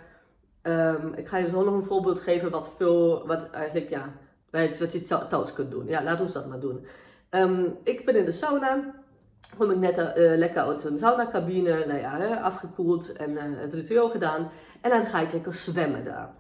um, 0.63 1.15
ik 1.15 1.29
ga 1.29 1.37
je 1.37 1.51
zo 1.51 1.65
nog 1.65 1.75
een 1.75 1.85
voorbeeld 1.85 2.21
geven 2.21 2.51
wat 2.51 2.73
veel, 2.77 3.27
wat 3.27 3.51
eigenlijk 3.51 3.89
ja, 3.89 4.13
wat 4.51 4.93
je 4.93 5.27
thuis 5.29 5.53
kunt 5.53 5.71
doen. 5.71 5.87
Ja, 5.87 6.03
laten 6.03 6.27
we 6.27 6.33
dat 6.33 6.49
maar 6.49 6.61
doen. 6.61 6.87
Ik 7.83 8.05
ben 8.05 8.17
in 8.17 8.25
de 8.25 8.33
sauna 8.33 9.05
kom 9.59 9.71
ik 9.71 9.79
net 9.79 9.99
uh, 9.99 10.13
lekker 10.15 10.63
uit 10.63 10.85
een 10.85 10.99
saunacabine, 10.99 11.85
nou 11.87 11.99
ja, 11.99 12.37
afgekoeld 12.37 13.13
en 13.13 13.31
uh, 13.31 13.43
het 13.43 13.75
ritueel 13.75 14.11
gedaan. 14.11 14.51
En 14.81 14.91
dan 14.91 15.07
ga 15.07 15.21
ik 15.21 15.33
lekker 15.33 15.55
zwemmen 15.55 16.05
daar. 16.05 16.35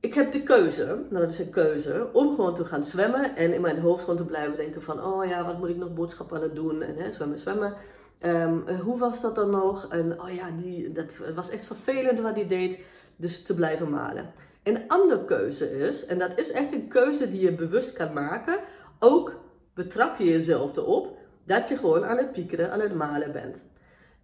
Ik 0.00 0.14
heb 0.14 0.32
de 0.32 0.42
keuze, 0.42 0.84
nou 0.84 1.24
dat 1.24 1.32
is 1.32 1.38
een 1.38 1.50
keuze, 1.50 2.08
om 2.12 2.34
gewoon 2.34 2.54
te 2.54 2.64
gaan 2.64 2.84
zwemmen 2.84 3.36
en 3.36 3.54
in 3.54 3.60
mijn 3.60 3.78
hoofd 3.78 4.00
gewoon 4.00 4.16
te 4.16 4.24
blijven 4.24 4.56
denken 4.56 4.82
van, 4.82 5.04
oh 5.04 5.24
ja, 5.24 5.44
wat 5.44 5.58
moet 5.58 5.68
ik 5.68 5.76
nog 5.76 5.94
boodschappen 5.94 6.36
aan 6.36 6.42
het 6.42 6.54
doen 6.54 6.82
en 6.82 6.96
hè, 6.96 7.12
zwemmen, 7.12 7.38
zwemmen. 7.38 7.74
Um, 8.22 8.68
hoe 8.68 8.98
was 8.98 9.20
dat 9.20 9.34
dan 9.34 9.50
nog? 9.50 9.88
En 9.88 10.20
oh 10.20 10.34
ja, 10.34 10.50
die, 10.56 10.92
dat 10.92 11.12
was 11.34 11.50
echt 11.50 11.64
vervelend 11.64 12.20
wat 12.20 12.34
hij 12.34 12.46
deed, 12.46 12.78
dus 13.16 13.42
te 13.42 13.54
blijven 13.54 13.90
malen. 13.90 14.32
Een 14.62 14.88
andere 14.88 15.24
keuze 15.24 15.78
is, 15.78 16.06
en 16.06 16.18
dat 16.18 16.30
is 16.34 16.50
echt 16.50 16.72
een 16.72 16.88
keuze 16.88 17.30
die 17.30 17.40
je 17.40 17.52
bewust 17.52 17.92
kan 17.92 18.12
maken, 18.12 18.58
ook 18.98 19.32
betrap 19.74 20.18
je 20.18 20.24
jezelf 20.24 20.76
erop, 20.76 21.17
dat 21.48 21.68
je 21.68 21.76
gewoon 21.76 22.04
aan 22.04 22.16
het 22.16 22.32
piekeren, 22.32 22.72
aan 22.72 22.80
het 22.80 22.94
malen 22.94 23.32
bent. 23.32 23.64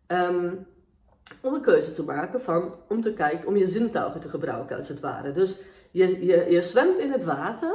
Um, 0.09 0.66
om 1.43 1.54
een 1.54 1.61
keuze 1.61 1.93
te 1.93 2.04
maken 2.04 2.40
van, 2.40 2.75
om 2.88 3.00
te 3.00 3.12
kijken, 3.12 3.49
om 3.49 3.57
je 3.57 3.66
zintuigen 3.66 4.21
te 4.21 4.28
gebruiken 4.28 4.76
als 4.76 4.88
het 4.88 5.00
ware. 5.00 5.33
Dus 5.33 5.61
je, 5.90 6.26
je, 6.26 6.47
je 6.49 6.62
zwemt 6.62 6.99
in 6.99 7.12
het 7.12 7.25
water 7.25 7.75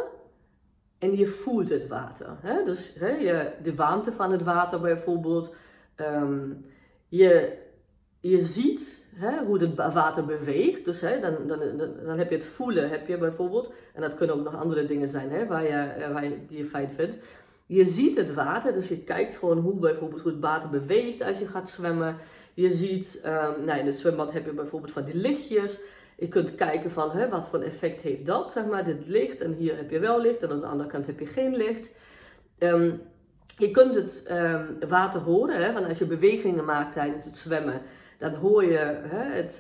en 1.00 1.18
je 1.18 1.28
voelt 1.28 1.70
het 1.70 1.88
water. 1.88 2.38
Hè? 2.42 2.64
Dus 2.64 2.96
hè, 3.00 3.10
je, 3.10 3.52
de 3.64 3.76
warmte 3.76 4.12
van 4.12 4.32
het 4.32 4.44
water 4.44 4.80
bijvoorbeeld. 4.80 5.56
Um, 5.96 6.66
je, 7.08 7.58
je 8.20 8.42
ziet 8.42 9.06
hè, 9.16 9.44
hoe 9.46 9.60
het 9.62 9.76
water 9.76 10.26
beweegt. 10.26 10.86
Dus 10.86 11.02
hè, 11.02 11.20
dan, 11.20 11.48
dan, 11.48 11.60
dan, 11.78 11.90
dan, 12.06 12.18
heb 12.18 12.30
je 12.30 12.36
het 12.36 12.46
voelen, 12.46 12.90
heb 12.90 13.08
je 13.08 13.18
bijvoorbeeld. 13.18 13.74
En 13.94 14.02
dat 14.02 14.16
kunnen 14.16 14.36
ook 14.36 14.44
nog 14.44 14.56
andere 14.56 14.86
dingen 14.86 15.10
zijn 15.10 15.32
hè, 15.32 15.48
waar 15.48 15.64
je, 15.64 16.10
waar 16.14 16.24
je, 16.24 16.46
die 16.48 16.58
je 16.58 16.66
fijn 16.66 16.90
vindt. 16.96 17.18
Je 17.72 17.86
ziet 17.86 18.16
het 18.16 18.34
water, 18.34 18.74
dus 18.74 18.88
je 18.88 18.98
kijkt 18.98 19.36
gewoon 19.36 19.58
hoe 19.58 19.74
bijvoorbeeld 19.74 20.24
het 20.24 20.40
water 20.40 20.70
beweegt 20.70 21.24
als 21.24 21.40
je 21.40 21.48
gaat 21.48 21.70
zwemmen. 21.70 22.16
Je 22.54 22.74
ziet, 22.74 23.22
um, 23.26 23.66
nou, 23.66 23.80
in 23.80 23.86
het 23.86 23.98
zwembad 23.98 24.32
heb 24.32 24.46
je 24.46 24.52
bijvoorbeeld 24.52 24.92
van 24.92 25.04
die 25.04 25.16
lichtjes. 25.16 25.82
Je 26.18 26.28
kunt 26.28 26.56
kijken 26.56 26.92
van 26.92 27.12
hè, 27.12 27.30
wat 27.30 27.48
voor 27.48 27.62
effect 27.62 28.02
heeft 28.02 28.26
dat, 28.26 28.52
zeg 28.52 28.66
maar, 28.66 28.86
dit 28.86 29.08
licht. 29.08 29.42
En 29.42 29.54
hier 29.54 29.78
heb 29.78 29.90
je 29.90 30.00
wel 30.00 30.22
licht 30.22 30.44
en 30.44 30.50
aan 30.50 30.60
de 30.60 30.66
andere 30.66 30.90
kant 30.90 31.06
heb 31.06 31.20
je 31.20 31.26
geen 31.26 31.56
licht. 31.56 31.92
Ehm, 32.58 32.92
je 33.58 33.72
kunt 33.72 33.96
het 33.96 34.24
ehm, 34.28 34.66
water 34.88 35.22
horen, 35.22 35.64
hè, 35.64 35.74
want 35.74 35.88
als 35.88 35.98
je 35.98 36.06
bewegingen 36.06 36.66
maakt 36.66 36.94
tijdens 36.94 37.26
het 37.26 37.38
zwemmen, 37.38 37.82
dan 38.18 38.34
hoor 38.34 38.66
je 38.66 39.00
hè, 39.04 39.36
het 39.36 39.58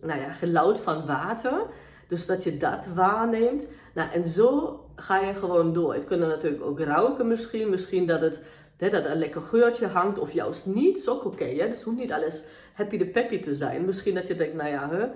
nou 0.00 0.20
ja, 0.20 0.32
geluid 0.32 0.78
van 0.78 1.06
water. 1.06 1.62
Dus 2.08 2.26
dat 2.26 2.44
je 2.44 2.56
dat 2.56 2.86
waarneemt. 2.94 3.66
Nou, 3.94 4.10
en 4.12 4.28
zo 4.28 4.80
ga 5.00 5.20
je 5.20 5.34
gewoon 5.34 5.72
door. 5.72 5.94
Het 5.94 6.04
kunnen 6.04 6.28
natuurlijk 6.28 6.62
ook 6.62 6.80
ruiken 6.80 7.26
misschien. 7.26 7.70
Misschien 7.70 8.06
dat 8.06 8.20
het 8.20 8.42
hè, 8.76 8.90
dat 8.90 9.04
een 9.04 9.18
lekker 9.18 9.42
geurtje 9.42 9.86
hangt 9.86 10.18
of 10.18 10.32
juist 10.32 10.66
niet. 10.66 10.96
Is 10.96 11.08
ook 11.08 11.24
oké. 11.24 11.34
Okay, 11.34 11.54
dus 11.54 11.68
het 11.68 11.82
hoeft 11.82 11.98
niet 11.98 12.12
alles 12.12 12.44
happy 12.72 12.96
de 12.96 13.06
peppy 13.06 13.40
te 13.40 13.54
zijn. 13.54 13.84
Misschien 13.84 14.14
dat 14.14 14.28
je 14.28 14.36
denkt, 14.36 14.54
nou 14.54 14.70
ja, 14.70 14.90
hè, 14.90 15.06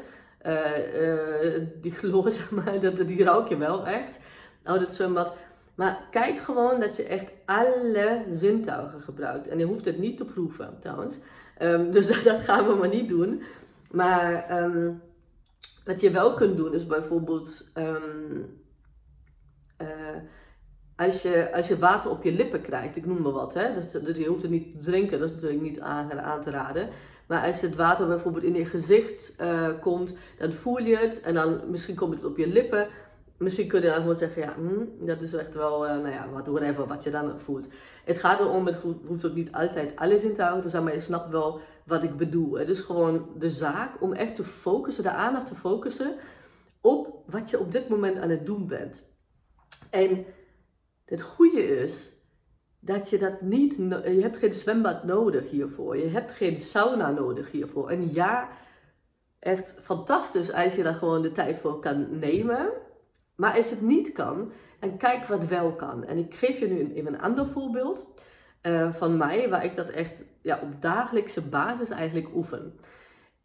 uh, 0.47 1.03
uh, 1.03 1.63
die 1.81 1.93
chloor, 1.93 2.31
zeg 2.41 2.51
maar, 2.51 2.81
dat, 2.81 2.97
die 2.97 3.25
ruik 3.25 3.49
je 3.49 3.57
wel 3.57 3.87
echt. 3.87 4.19
Oh, 4.67 4.79
dat 4.79 4.95
zwembad. 4.95 5.37
Maar 5.75 6.09
kijk 6.11 6.39
gewoon 6.39 6.81
dat 6.81 6.97
je 6.97 7.03
echt 7.03 7.31
alle 7.45 8.25
zintuigen 8.31 9.01
gebruikt. 9.01 9.49
En 9.49 9.59
je 9.59 9.65
hoeft 9.65 9.85
het 9.85 9.99
niet 9.99 10.17
te 10.17 10.25
proeven 10.25 10.77
trouwens. 10.81 11.15
Um, 11.63 11.91
dus 11.93 12.23
dat, 12.23 12.41
gaan 12.41 12.67
we 12.67 12.75
maar 12.75 12.89
niet 12.89 13.09
doen. 13.09 13.43
Maar 13.91 14.63
um, 14.63 15.03
wat 15.85 16.01
je 16.01 16.11
wel 16.11 16.35
kunt 16.35 16.57
doen 16.57 16.75
is 16.75 16.87
bijvoorbeeld. 16.87 17.71
Um, 17.79 18.63
uh, 19.83 19.89
als 20.97 21.23
je, 21.23 21.55
als 21.55 21.69
je 21.69 21.79
water 21.79 22.11
op 22.11 22.23
je 22.23 22.33
lippen 22.33 22.61
krijgt, 22.61 22.97
ik 22.97 23.07
noem 23.07 23.23
maar 23.23 23.33
wat, 23.33 23.55
hè, 23.55 23.75
dus, 23.75 23.91
dus 23.91 24.17
je 24.17 24.27
hoeft 24.27 24.43
het 24.43 24.51
niet 24.51 24.73
te 24.73 24.91
drinken, 24.91 25.19
dat 25.19 25.29
is 25.29 25.35
natuurlijk 25.35 25.63
niet 25.63 25.81
aan, 25.81 26.13
aan 26.13 26.41
te 26.41 26.51
raden. 26.51 26.89
Maar 27.27 27.47
als 27.47 27.61
het 27.61 27.75
water 27.75 28.07
bijvoorbeeld 28.07 28.45
in 28.45 28.55
je 28.55 28.67
gezicht 28.67 29.35
uh, 29.41 29.69
komt, 29.81 30.17
dan 30.39 30.53
voel 30.53 30.79
je 30.79 30.97
het 30.97 31.21
en 31.21 31.35
dan 31.35 31.61
misschien 31.71 31.95
komt 31.95 32.15
het 32.15 32.25
op 32.25 32.37
je 32.37 32.47
lippen 32.47 32.89
misschien 33.37 33.69
kun 33.69 33.81
je 33.81 33.87
dan 33.87 33.97
gewoon 33.97 34.17
zeggen, 34.17 34.43
ja, 34.43 34.55
hm, 34.55 35.07
dat 35.07 35.23
is 35.23 35.35
echt 35.35 35.55
wel, 35.55 35.87
uh, 35.87 35.91
nou 35.91 36.11
ja, 36.11 36.29
wat, 36.33 36.47
whatever, 36.47 36.87
wat 36.87 37.05
je 37.05 37.11
dan 37.11 37.41
voelt. 37.41 37.67
Het 38.05 38.19
gaat 38.19 38.41
erom, 38.41 38.67
het 38.67 38.77
hoeft 39.07 39.27
ook 39.27 39.35
niet 39.35 39.53
altijd 39.53 39.97
alles 39.97 40.23
in 40.23 40.35
te 40.35 40.43
houden 40.43 40.71
zijn, 40.71 40.85
maar 40.85 40.95
je 40.95 41.01
snapt 41.01 41.31
wel 41.31 41.61
wat 41.85 42.03
ik 42.03 42.17
bedoel. 42.17 42.59
Het 42.59 42.69
is 42.69 42.81
gewoon 42.81 43.27
de 43.39 43.51
zaak 43.51 44.03
om 44.03 44.13
echt 44.13 44.37
te 44.37 44.45
focussen, 44.45 45.03
de 45.03 45.11
aandacht 45.11 45.47
te 45.47 45.55
focussen 45.55 46.15
op 46.81 47.23
wat 47.27 47.51
je 47.51 47.59
op 47.59 47.73
dit 47.73 47.89
moment 47.89 48.17
aan 48.17 48.31
het 48.31 48.47
doen 48.47 48.67
bent. 48.67 49.03
En 49.91 50.27
het 51.05 51.23
goede 51.23 51.81
is 51.81 52.13
dat 52.81 53.11
je 53.11 53.19
dat 53.19 53.41
niet, 53.41 53.75
je 54.05 54.19
hebt 54.21 54.37
geen 54.37 54.55
zwembad 54.55 55.05
nodig 55.05 55.51
hiervoor. 55.51 55.97
Je 55.97 56.09
hebt 56.09 56.33
geen 56.33 56.61
sauna 56.61 57.11
nodig 57.11 57.51
hiervoor. 57.51 57.91
En 57.91 58.13
ja, 58.13 58.49
echt 59.39 59.81
fantastisch 59.83 60.53
als 60.53 60.75
je 60.75 60.83
daar 60.83 60.95
gewoon 60.95 61.23
de 61.23 61.33
tijd 61.33 61.59
voor 61.59 61.81
kan 61.81 62.19
nemen. 62.19 62.69
Maar 63.37 63.57
als 63.57 63.71
het 63.71 63.81
niet 63.81 64.13
kan, 64.13 64.53
dan 64.81 64.97
kijk 64.97 65.27
wat 65.27 65.45
wel 65.45 65.73
kan. 65.73 66.05
En 66.05 66.19
ik 66.19 66.35
geef 66.35 66.59
je 66.59 66.67
nu 66.67 66.95
even 66.95 67.15
een 67.15 67.21
ander 67.21 67.47
voorbeeld 67.47 68.07
uh, 68.63 68.95
van 68.95 69.17
mij, 69.17 69.49
waar 69.49 69.65
ik 69.65 69.77
dat 69.77 69.89
echt 69.89 70.25
ja, 70.43 70.61
op 70.63 70.83
dagelijkse 70.83 71.43
basis 71.43 71.91
eigenlijk 71.91 72.35
oefen. 72.35 72.79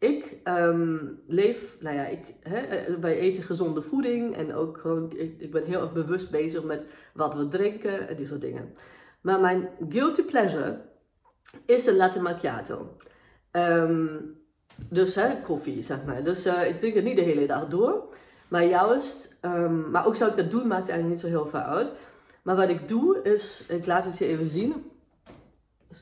Ik 0.00 0.36
um, 0.44 1.20
leef, 1.26 1.76
nou 1.80 1.96
ja, 1.96 2.06
ik, 2.06 2.20
hè, 2.40 2.58
eh, 2.58 2.94
wij 2.94 3.18
eten 3.18 3.42
gezonde 3.42 3.82
voeding 3.82 4.36
en 4.36 4.54
ook 4.54 4.78
gewoon, 4.78 5.12
ik, 5.16 5.34
ik, 5.38 5.50
ben 5.50 5.64
heel 5.64 5.80
erg 5.80 5.92
bewust 5.92 6.30
bezig 6.30 6.64
met 6.64 6.84
wat 7.14 7.34
we 7.34 7.48
drinken 7.48 8.08
en 8.08 8.16
die 8.16 8.26
soort 8.26 8.40
dingen. 8.40 8.74
Maar 9.20 9.40
mijn 9.40 9.68
guilty 9.88 10.22
pleasure 10.22 10.80
is 11.66 11.86
een 11.86 11.96
latte 11.96 12.20
macchiato. 12.20 12.96
Um, 13.52 14.38
dus 14.88 15.18
koffie, 15.44 15.82
zeg 15.82 16.04
maar. 16.04 16.24
Dus 16.24 16.46
uh, 16.46 16.68
ik 16.68 16.78
drink 16.78 16.94
het 16.94 17.04
niet 17.04 17.16
de 17.16 17.22
hele 17.22 17.46
dag 17.46 17.68
door. 17.68 18.14
Maar 18.48 18.64
juist, 18.64 19.38
um, 19.44 19.90
maar 19.90 20.06
ook 20.06 20.16
zou 20.16 20.30
ik 20.30 20.36
dat 20.36 20.50
doen, 20.50 20.66
maakt 20.66 20.88
eigenlijk 20.88 21.08
niet 21.08 21.20
zo 21.20 21.38
heel 21.38 21.46
veel 21.46 21.60
uit. 21.60 21.90
Maar 22.42 22.56
wat 22.56 22.68
ik 22.68 22.88
doe 22.88 23.22
is, 23.22 23.64
ik 23.68 23.86
laat 23.86 24.04
het 24.04 24.18
je 24.18 24.26
even 24.26 24.46
zien. 24.46 24.90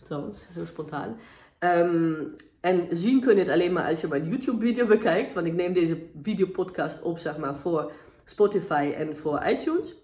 Trouwens 0.04 0.46
heel 0.52 0.66
spontaan. 0.66 1.16
Um, 1.58 2.36
en 2.60 2.86
zien 2.90 3.20
kun 3.20 3.34
je 3.34 3.40
het 3.40 3.50
alleen 3.50 3.72
maar 3.72 3.88
als 3.88 4.00
je 4.00 4.08
mijn 4.08 4.28
YouTube 4.28 4.66
video 4.66 4.86
bekijkt. 4.86 5.32
Want 5.32 5.46
ik 5.46 5.54
neem 5.54 5.72
deze 5.72 5.96
videopodcast 6.22 7.02
op 7.02 7.18
zeg 7.18 7.38
maar 7.38 7.56
voor 7.56 7.92
Spotify 8.24 8.92
en 8.96 9.16
voor 9.16 9.42
iTunes. 9.46 9.94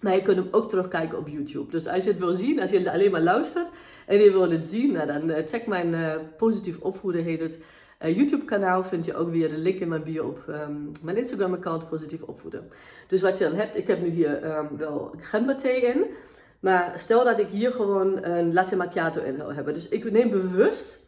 Maar 0.00 0.14
je 0.14 0.22
kunt 0.22 0.36
hem 0.36 0.48
ook 0.50 0.68
terugkijken 0.68 1.18
op 1.18 1.28
YouTube. 1.28 1.70
Dus 1.70 1.86
als 1.86 2.04
je 2.04 2.10
het 2.10 2.18
wil 2.18 2.34
zien, 2.34 2.60
als 2.60 2.70
je 2.70 2.78
het 2.78 2.88
alleen 2.88 3.10
maar 3.10 3.20
luistert 3.20 3.70
en 4.06 4.18
je 4.18 4.32
wil 4.32 4.50
het 4.50 4.66
zien, 4.66 4.92
nou 4.92 5.06
dan 5.06 5.30
uh, 5.30 5.36
check 5.46 5.66
mijn 5.66 5.92
uh, 5.92 6.14
positief 6.36 6.80
opvoeden 6.80 7.22
heet 7.22 7.40
het. 7.40 7.58
Uh, 8.02 8.16
YouTube 8.16 8.44
kanaal 8.44 8.84
vind 8.84 9.04
je 9.04 9.14
ook 9.14 9.30
via 9.30 9.48
de 9.48 9.58
link 9.58 9.78
in 9.78 9.88
mijn 9.88 10.02
bio 10.02 10.24
op 10.24 10.44
um, 10.48 10.92
mijn 11.02 11.16
Instagram 11.16 11.52
account 11.52 11.88
positief 11.88 12.22
opvoeden. 12.22 12.68
Dus 13.08 13.20
wat 13.20 13.38
je 13.38 13.44
dan 13.44 13.54
hebt, 13.54 13.76
ik 13.76 13.86
heb 13.86 14.00
nu 14.00 14.08
hier 14.08 14.56
um, 14.56 14.76
wel 14.76 15.14
gemberthee 15.20 15.80
in. 15.80 16.04
Maar 16.60 16.94
stel 16.96 17.24
dat 17.24 17.38
ik 17.38 17.48
hier 17.48 17.72
gewoon 17.72 18.24
een 18.24 18.52
latte 18.52 18.76
macchiato 18.76 19.22
in 19.22 19.36
zou 19.36 19.54
hebben. 19.54 19.74
Dus 19.74 19.88
ik 19.88 20.10
neem 20.10 20.30
bewust 20.30 21.05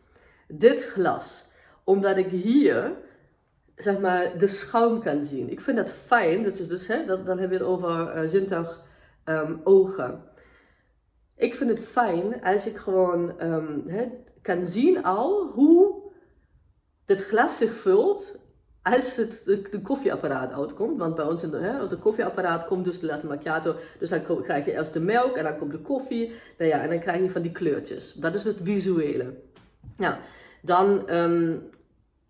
dit 0.49 0.85
glas. 0.85 1.50
Omdat 1.85 2.17
ik 2.17 2.26
hier 2.26 2.93
zeg 3.78 3.99
maar, 3.99 4.38
de 4.38 4.49
schaum 4.49 5.02
kan 5.02 5.25
zien. 5.25 5.50
Ik 5.50 5.61
vind 5.61 5.76
dat 5.76 5.90
fijn. 5.90 6.43
Dat 6.43 6.59
is 6.59 6.69
dus, 6.69 6.87
hè, 6.87 7.05
dat, 7.05 7.26
dan 7.26 7.38
heb 7.38 7.50
je 7.50 7.57
het 7.57 7.67
over 7.67 8.17
uh, 8.17 8.28
zintuig 8.28 8.85
um, 9.25 9.61
ogen. 9.64 10.23
Ik 11.37 11.55
vind 11.55 11.71
het 11.71 11.81
fijn 11.81 12.43
als 12.43 12.67
ik 12.67 12.76
gewoon 12.76 13.43
um, 13.43 13.83
hè, 13.87 14.07
kan 14.43 14.64
zien 14.64 15.05
al 15.05 15.50
hoe 15.55 16.02
dit 17.05 17.25
glas 17.25 17.59
zich 17.59 17.75
vult 17.75 18.47
als 18.83 19.17
het 19.17 19.43
de, 19.45 19.81
koffieapparaat 19.83 20.52
uitkomt. 20.52 20.99
Want 20.99 21.14
bij 21.14 21.25
ons 21.25 21.43
in 21.43 21.50
de, 21.50 21.57
het 21.57 21.99
koffieapparaat 21.99 22.67
komt 22.67 22.85
dus 22.85 23.00
de 23.00 23.07
latte 23.07 23.26
macchiato. 23.26 23.75
Dus 23.99 24.11
dan 24.11 24.43
krijg 24.43 24.64
je 24.64 24.73
eerst 24.73 24.93
de 24.93 25.00
melk 25.00 25.37
en 25.37 25.45
dan 25.45 25.57
komt 25.57 25.73
de 25.73 25.78
koffie. 25.78 26.33
Nou 26.59 26.71
ja, 26.71 26.81
en 26.81 26.88
dan 26.88 27.00
krijg 27.00 27.23
je 27.23 27.31
van 27.31 27.43
die 27.43 27.52
kleurtjes. 27.52 28.12
Dat 28.12 28.35
is 28.35 28.45
het 28.45 28.61
visuele. 28.62 29.35
Nou, 29.99 30.14
dan 30.62 31.11
um, 31.14 31.71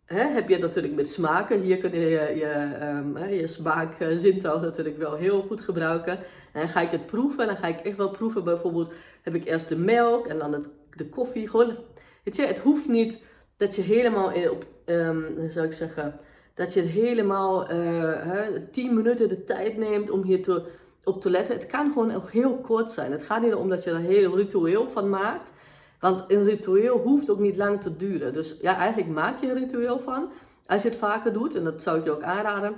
hè, 0.05 0.23
heb 0.23 0.49
je 0.49 0.59
natuurlijk 0.59 0.95
met 0.95 1.11
smaken. 1.11 1.61
Hier 1.61 1.79
kun 1.79 1.91
je 1.91 2.09
je, 2.09 2.37
je, 2.37 2.79
um, 2.87 3.29
je 3.29 3.47
smaakzintuig 3.47 4.61
natuurlijk 4.61 4.99
wel 4.99 5.15
heel 5.15 5.43
goed 5.43 5.61
gebruiken. 5.61 6.19
En 6.53 6.69
ga 6.69 6.81
ik 6.81 6.91
het 6.91 7.07
proeven. 7.07 7.41
En 7.41 7.47
dan 7.47 7.57
ga 7.57 7.67
ik 7.67 7.81
echt 7.81 7.97
wel 7.97 8.11
proeven. 8.11 8.45
Bijvoorbeeld 8.45 8.93
heb 9.23 9.35
ik 9.35 9.45
eerst 9.45 9.69
de 9.69 9.77
melk 9.77 10.27
en 10.27 10.39
dan 10.39 10.53
het, 10.53 10.71
de 10.97 11.09
koffie. 11.09 11.49
Gewoon, 11.49 11.75
weet 12.25 12.37
je, 12.37 12.47
het 12.47 12.59
hoeft 12.59 12.89
niet 12.89 13.25
dat 13.57 13.75
je 13.75 13.83
helemaal 13.83 14.33
in, 14.33 14.51
op, 14.51 14.67
um, 14.85 15.51
zou 15.51 15.67
ik 15.67 15.73
zeggen, 15.73 16.21
dat 16.55 16.75
je 16.75 16.81
helemaal 16.81 17.73
uh, 17.73 18.47
10 18.73 18.95
minuten 18.95 19.29
de 19.29 19.45
tijd 19.45 19.77
neemt 19.77 20.11
om 20.11 20.23
hier 20.23 20.43
te, 20.43 20.63
op 21.05 21.21
te 21.21 21.31
letten. 21.31 21.55
Het 21.55 21.67
kan 21.67 21.93
gewoon 21.93 22.15
ook 22.15 22.31
heel 22.31 22.57
kort 22.57 22.93
zijn. 22.93 23.13
Het 23.13 23.23
gaat 23.23 23.43
niet 23.43 23.55
om 23.55 23.69
dat 23.69 23.85
je 23.85 23.91
er 23.91 23.99
heel 23.99 24.37
ritueel 24.37 24.91
van 24.91 25.09
maakt. 25.09 25.53
Want 26.01 26.25
een 26.29 26.45
ritueel 26.45 26.99
hoeft 26.99 27.31
ook 27.31 27.39
niet 27.39 27.57
lang 27.57 27.81
te 27.81 27.97
duren. 27.97 28.33
Dus 28.33 28.57
ja, 28.61 28.77
eigenlijk 28.77 29.11
maak 29.11 29.41
je 29.41 29.49
een 29.49 29.59
ritueel 29.59 29.99
van. 29.99 30.31
Als 30.67 30.83
je 30.83 30.89
het 30.89 30.99
vaker 30.99 31.33
doet, 31.33 31.55
en 31.55 31.65
dat 31.65 31.83
zou 31.83 31.99
ik 31.99 32.05
je 32.05 32.11
ook 32.11 32.23
aanraden. 32.23 32.77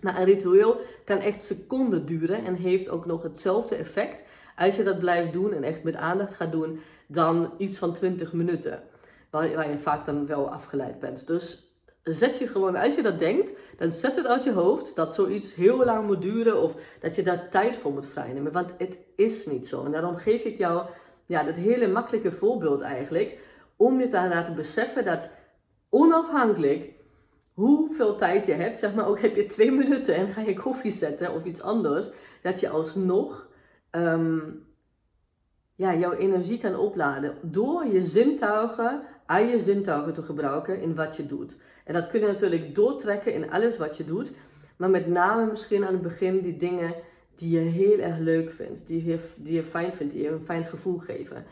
Maar 0.00 0.18
een 0.18 0.24
ritueel 0.24 0.80
kan 1.04 1.18
echt 1.18 1.44
seconden 1.44 2.06
duren 2.06 2.44
en 2.44 2.54
heeft 2.54 2.88
ook 2.88 3.06
nog 3.06 3.22
hetzelfde 3.22 3.74
effect. 3.74 4.24
Als 4.56 4.76
je 4.76 4.82
dat 4.82 4.98
blijft 4.98 5.32
doen 5.32 5.52
en 5.52 5.62
echt 5.62 5.82
met 5.82 5.94
aandacht 5.94 6.34
gaat 6.34 6.52
doen, 6.52 6.80
dan 7.06 7.50
iets 7.58 7.78
van 7.78 7.92
20 7.92 8.32
minuten. 8.32 8.82
Waar, 9.30 9.70
je 9.70 9.78
vaak 9.78 10.04
dan 10.04 10.26
wel 10.26 10.50
afgeleid 10.50 10.98
bent. 10.98 11.26
Dus 11.26 11.66
zet 12.02 12.38
je 12.38 12.46
gewoon, 12.46 12.76
als 12.76 12.94
je 12.94 13.02
dat 13.02 13.18
denkt, 13.18 13.52
dan 13.78 13.92
zet 13.92 14.16
het 14.16 14.26
uit 14.26 14.44
je 14.44 14.52
hoofd 14.52 14.96
dat 14.96 15.14
zoiets 15.14 15.54
heel 15.54 15.84
lang 15.84 16.06
moet 16.06 16.22
duren 16.22 16.62
of 16.62 16.74
dat 17.00 17.16
je 17.16 17.22
daar 17.22 17.48
tijd 17.50 17.76
voor 17.76 17.92
moet 17.92 18.06
vrijnemen. 18.06 18.52
Want 18.52 18.72
het 18.78 18.98
is 19.16 19.46
niet 19.46 19.68
zo. 19.68 19.84
En 19.84 19.92
daarom 19.92 20.16
geef 20.16 20.44
ik 20.44 20.58
jou 20.58 20.86
ja, 21.26 21.42
dat 21.42 21.54
hele 21.54 21.88
makkelijke 21.88 22.32
voorbeeld 22.32 22.80
eigenlijk, 22.80 23.38
om 23.76 24.00
je 24.00 24.08
te 24.08 24.16
laten 24.16 24.54
beseffen 24.54 25.04
dat 25.04 25.30
onafhankelijk 25.88 26.94
hoeveel 27.52 28.16
tijd 28.16 28.46
je 28.46 28.52
hebt, 28.52 28.78
zeg 28.78 28.94
maar 28.94 29.06
ook 29.06 29.20
heb 29.20 29.36
je 29.36 29.46
twee 29.46 29.70
minuten 29.82 30.14
en 30.14 30.28
ga 30.28 30.40
je 30.40 30.54
koffie 30.54 30.92
zetten 30.92 31.34
of 31.34 31.44
iets 31.44 31.62
anders, 31.62 32.08
dat 32.42 32.60
je 32.60 32.68
alsnog 32.68 33.48
um, 33.90 34.66
ja, 35.74 35.94
jouw 35.94 36.12
energie 36.12 36.58
kan 36.58 36.76
opladen 36.76 37.34
door 37.42 37.86
je 37.86 38.00
zintuigen, 38.00 39.02
aan 39.26 39.46
je 39.46 39.58
zintuigen 39.58 40.12
te 40.12 40.22
gebruiken 40.22 40.80
in 40.80 40.94
wat 40.94 41.16
je 41.16 41.26
doet. 41.26 41.56
En 41.84 41.94
dat 41.94 42.10
kun 42.10 42.20
je 42.20 42.26
natuurlijk 42.26 42.74
doortrekken 42.74 43.34
in 43.34 43.50
alles 43.50 43.76
wat 43.76 43.96
je 43.96 44.04
doet, 44.04 44.30
maar 44.76 44.90
met 44.90 45.06
name 45.06 45.50
misschien 45.50 45.84
aan 45.84 45.92
het 45.92 46.02
begin 46.02 46.40
die 46.40 46.56
dingen 46.56 46.94
die 47.36 47.50
je 47.50 47.70
heel 47.70 47.98
erg 47.98 48.18
leuk 48.18 48.50
vindt, 48.50 48.86
die 48.86 49.04
je, 49.04 49.18
die 49.36 49.54
je 49.54 49.62
fijn 49.62 49.92
vindt, 49.92 50.12
die 50.12 50.22
je 50.22 50.30
een 50.30 50.44
fijn 50.44 50.64
gevoel 50.64 50.98
geven. 50.98 51.44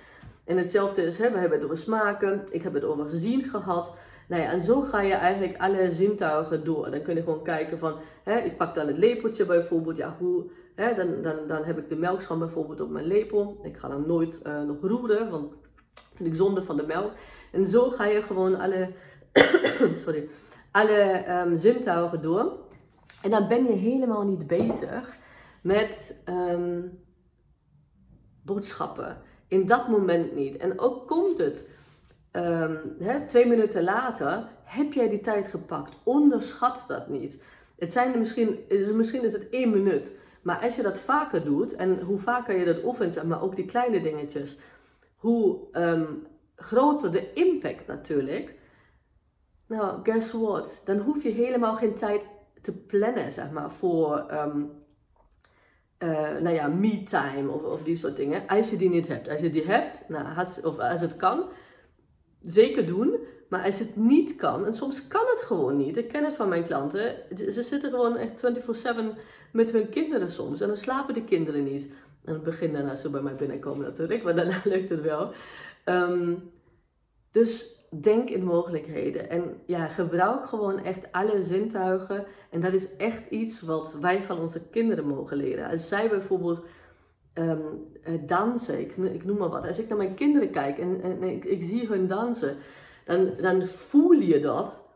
En 0.45 0.57
hetzelfde 0.57 1.03
is, 1.03 1.19
hè, 1.19 1.31
we 1.31 1.39
hebben 1.39 1.59
het 1.59 1.67
over 1.67 1.79
smaken, 1.79 2.47
ik 2.51 2.63
heb 2.63 2.75
het 2.75 2.85
over 2.85 3.11
zien 3.11 3.45
gehad. 3.45 3.97
Nou 4.29 4.43
ja, 4.43 4.51
en 4.51 4.63
zo 4.63 4.81
ga 4.81 5.01
je 5.01 5.15
eigenlijk 5.15 5.59
alle 5.59 5.91
zintuigen 5.91 6.65
door. 6.65 6.91
Dan 6.91 7.03
kun 7.03 7.15
je 7.15 7.23
gewoon 7.23 7.43
kijken 7.43 7.79
van, 7.79 7.95
hè, 8.23 8.39
ik 8.39 8.57
pak 8.57 8.75
dan 8.75 8.87
het 8.87 8.99
lepeltje 8.99 9.45
bijvoorbeeld, 9.45 9.97
ja, 9.97 10.17
hoe, 10.19 10.45
hè, 10.75 10.95
dan, 10.95 11.23
dan, 11.23 11.37
dan 11.49 11.65
heb 11.65 11.79
ik 11.79 11.89
de 11.89 11.97
melkscham 11.97 12.39
bijvoorbeeld 12.39 12.81
op 12.81 12.91
mijn 12.91 13.07
lepel. 13.07 13.61
Ik 13.63 13.77
ga 13.77 13.89
dan 13.89 14.07
nooit 14.07 14.41
uh, 14.47 14.63
nog 14.63 14.77
roeren, 14.81 15.31
want 15.31 15.53
vind 16.15 16.29
ik 16.29 16.37
zonde 16.37 16.63
van 16.63 16.77
de 16.77 16.87
melk. 16.87 17.13
En 17.53 17.67
zo 17.67 17.91
ga 17.91 18.05
je 18.05 18.23
gewoon 18.23 18.61
alle, 18.61 18.91
sorry, 20.05 20.29
alle 20.71 21.01
ehm, 21.27 21.57
zintuigen 21.57 22.23
door. 22.23 22.53
En 23.23 23.31
dan 23.31 23.49
ben 23.49 23.65
je 23.65 23.73
helemaal 23.73 24.25
niet 24.25 24.47
bezig 24.47 25.17
met 25.65 26.23
ehm, 26.25 26.81
boodschappen. 28.43 29.17
In 29.49 29.67
dat 29.67 29.89
moment 29.89 30.35
niet. 30.35 30.57
En 30.57 30.79
ook 30.81 31.09
komt 31.09 31.39
het 31.39 31.71
um, 32.33 32.79
hè, 32.99 33.27
twee 33.27 33.47
minuten 33.47 33.83
later, 33.83 34.49
heb 34.65 34.93
jij 34.93 35.09
die 35.09 35.21
tijd 35.21 35.47
gepakt. 35.47 35.97
Onderschat 36.03 36.85
dat 36.89 37.09
niet. 37.09 37.43
Het 37.79 37.93
zijn 37.93 38.19
misschien, 38.19 38.59
misschien 38.95 39.25
is 39.25 39.33
het 39.33 39.49
één 39.49 39.71
minuut. 39.71 40.19
Maar 40.43 40.61
als 40.61 40.77
je 40.77 40.83
dat 40.83 40.99
vaker 40.99 41.45
doet, 41.45 41.75
en 41.75 42.01
hoe 42.01 42.19
vaker 42.19 42.59
je 42.59 42.65
dat 42.65 42.85
oefent, 42.85 43.23
maar 43.23 43.43
ook 43.43 43.57
die 43.57 43.65
kleine 43.65 44.03
dingetjes, 44.03 44.59
hoe 45.17 45.59
um, 45.73 46.27
groter 46.57 47.13
de 47.13 47.33
impact 47.33 47.87
natuurlijk. 47.87 48.55
Nou, 49.67 50.01
guess 50.03 50.33
what? 50.33 50.83
Dan 50.85 50.99
hoef 50.99 51.23
je 51.23 51.31
helemaal 51.31 51.77
geen 51.77 51.95
tijd 51.95 52.23
te 52.63 52.73
plannen, 52.73 53.33
zeg 53.33 53.51
maar, 53.51 53.71
voor 53.71 54.27
uh, 56.05 56.41
nou 56.41 56.55
ja, 56.55 56.67
me-time 56.67 57.51
of, 57.51 57.63
of 57.63 57.83
die 57.83 57.97
soort 57.97 58.17
dingen. 58.17 58.43
Als 58.47 58.71
je 58.71 58.77
die 58.77 58.89
niet 58.89 59.09
hebt. 59.09 59.29
Als 59.29 59.41
je 59.41 59.51
die 59.51 59.65
hebt, 59.67 60.05
nou, 60.09 60.47
of 60.63 60.79
als 60.79 61.01
het 61.01 61.17
kan, 61.17 61.45
zeker 62.45 62.87
doen. 62.87 63.17
Maar 63.49 63.65
als 63.65 63.79
het 63.79 63.97
niet 63.97 64.37
kan, 64.37 64.67
en 64.67 64.75
soms 64.75 65.09
kan 65.09 65.25
het 65.27 65.43
gewoon 65.43 65.77
niet. 65.77 65.97
Ik 65.97 66.09
ken 66.09 66.25
het 66.25 66.35
van 66.35 66.49
mijn 66.49 66.65
klanten. 66.65 67.15
Ze 67.37 67.63
zitten 67.63 67.91
gewoon 67.91 68.17
echt 68.17 68.47
24-7 68.85 69.19
met 69.53 69.71
hun 69.71 69.89
kinderen 69.89 70.33
soms. 70.33 70.61
En 70.61 70.69
dan 70.69 70.77
slapen 70.77 71.15
de 71.15 71.25
kinderen 71.25 71.65
niet. 71.65 71.93
En 72.25 72.33
het 72.33 72.43
begin 72.43 72.73
daarna 72.73 72.95
zo 72.95 73.11
bij 73.11 73.23
mij 73.23 73.35
binnenkomen 73.35 73.87
natuurlijk, 73.87 74.23
maar 74.25 74.35
daarna 74.35 74.61
lukt 74.65 74.89
het 74.89 75.03
wel. 75.03 75.33
Um, 75.85 76.51
dus 77.33 77.84
denk 78.01 78.31
in 78.31 78.45
mogelijkheden. 78.45 79.31
En 79.31 79.43
ja, 79.67 79.87
gebruik 79.87 80.47
gewoon 80.47 80.85
echt 80.85 81.13
alle 81.13 81.43
zintuigen. 81.43 82.25
En 82.51 82.61
dat 82.61 82.73
is 82.73 82.97
echt 82.97 83.31
iets 83.31 83.63
wat 83.63 83.99
wij 84.01 84.23
van 84.23 84.39
onze 84.39 84.69
kinderen 84.69 85.07
mogen 85.07 85.37
leren. 85.37 85.71
Als 85.71 85.89
zij 85.89 86.09
bijvoorbeeld 86.09 86.67
um, 87.35 87.61
dansen, 88.27 88.81
ik, 88.81 88.97
ik, 88.97 89.25
noem 89.25 89.37
maar 89.37 89.49
wat. 89.49 89.67
Als 89.67 89.79
ik 89.79 89.89
naar 89.89 89.99
mijn 89.99 90.15
kinderen 90.15 90.51
kijk 90.51 90.79
en, 90.79 91.01
en 91.03 91.23
ik, 91.23 91.45
ik, 91.45 91.63
zie 91.63 91.87
hun 91.87 92.07
dansen, 92.07 92.57
dan, 93.05 93.31
dan 93.41 93.67
voel 93.67 94.13
je 94.13 94.41
dat. 94.41 94.89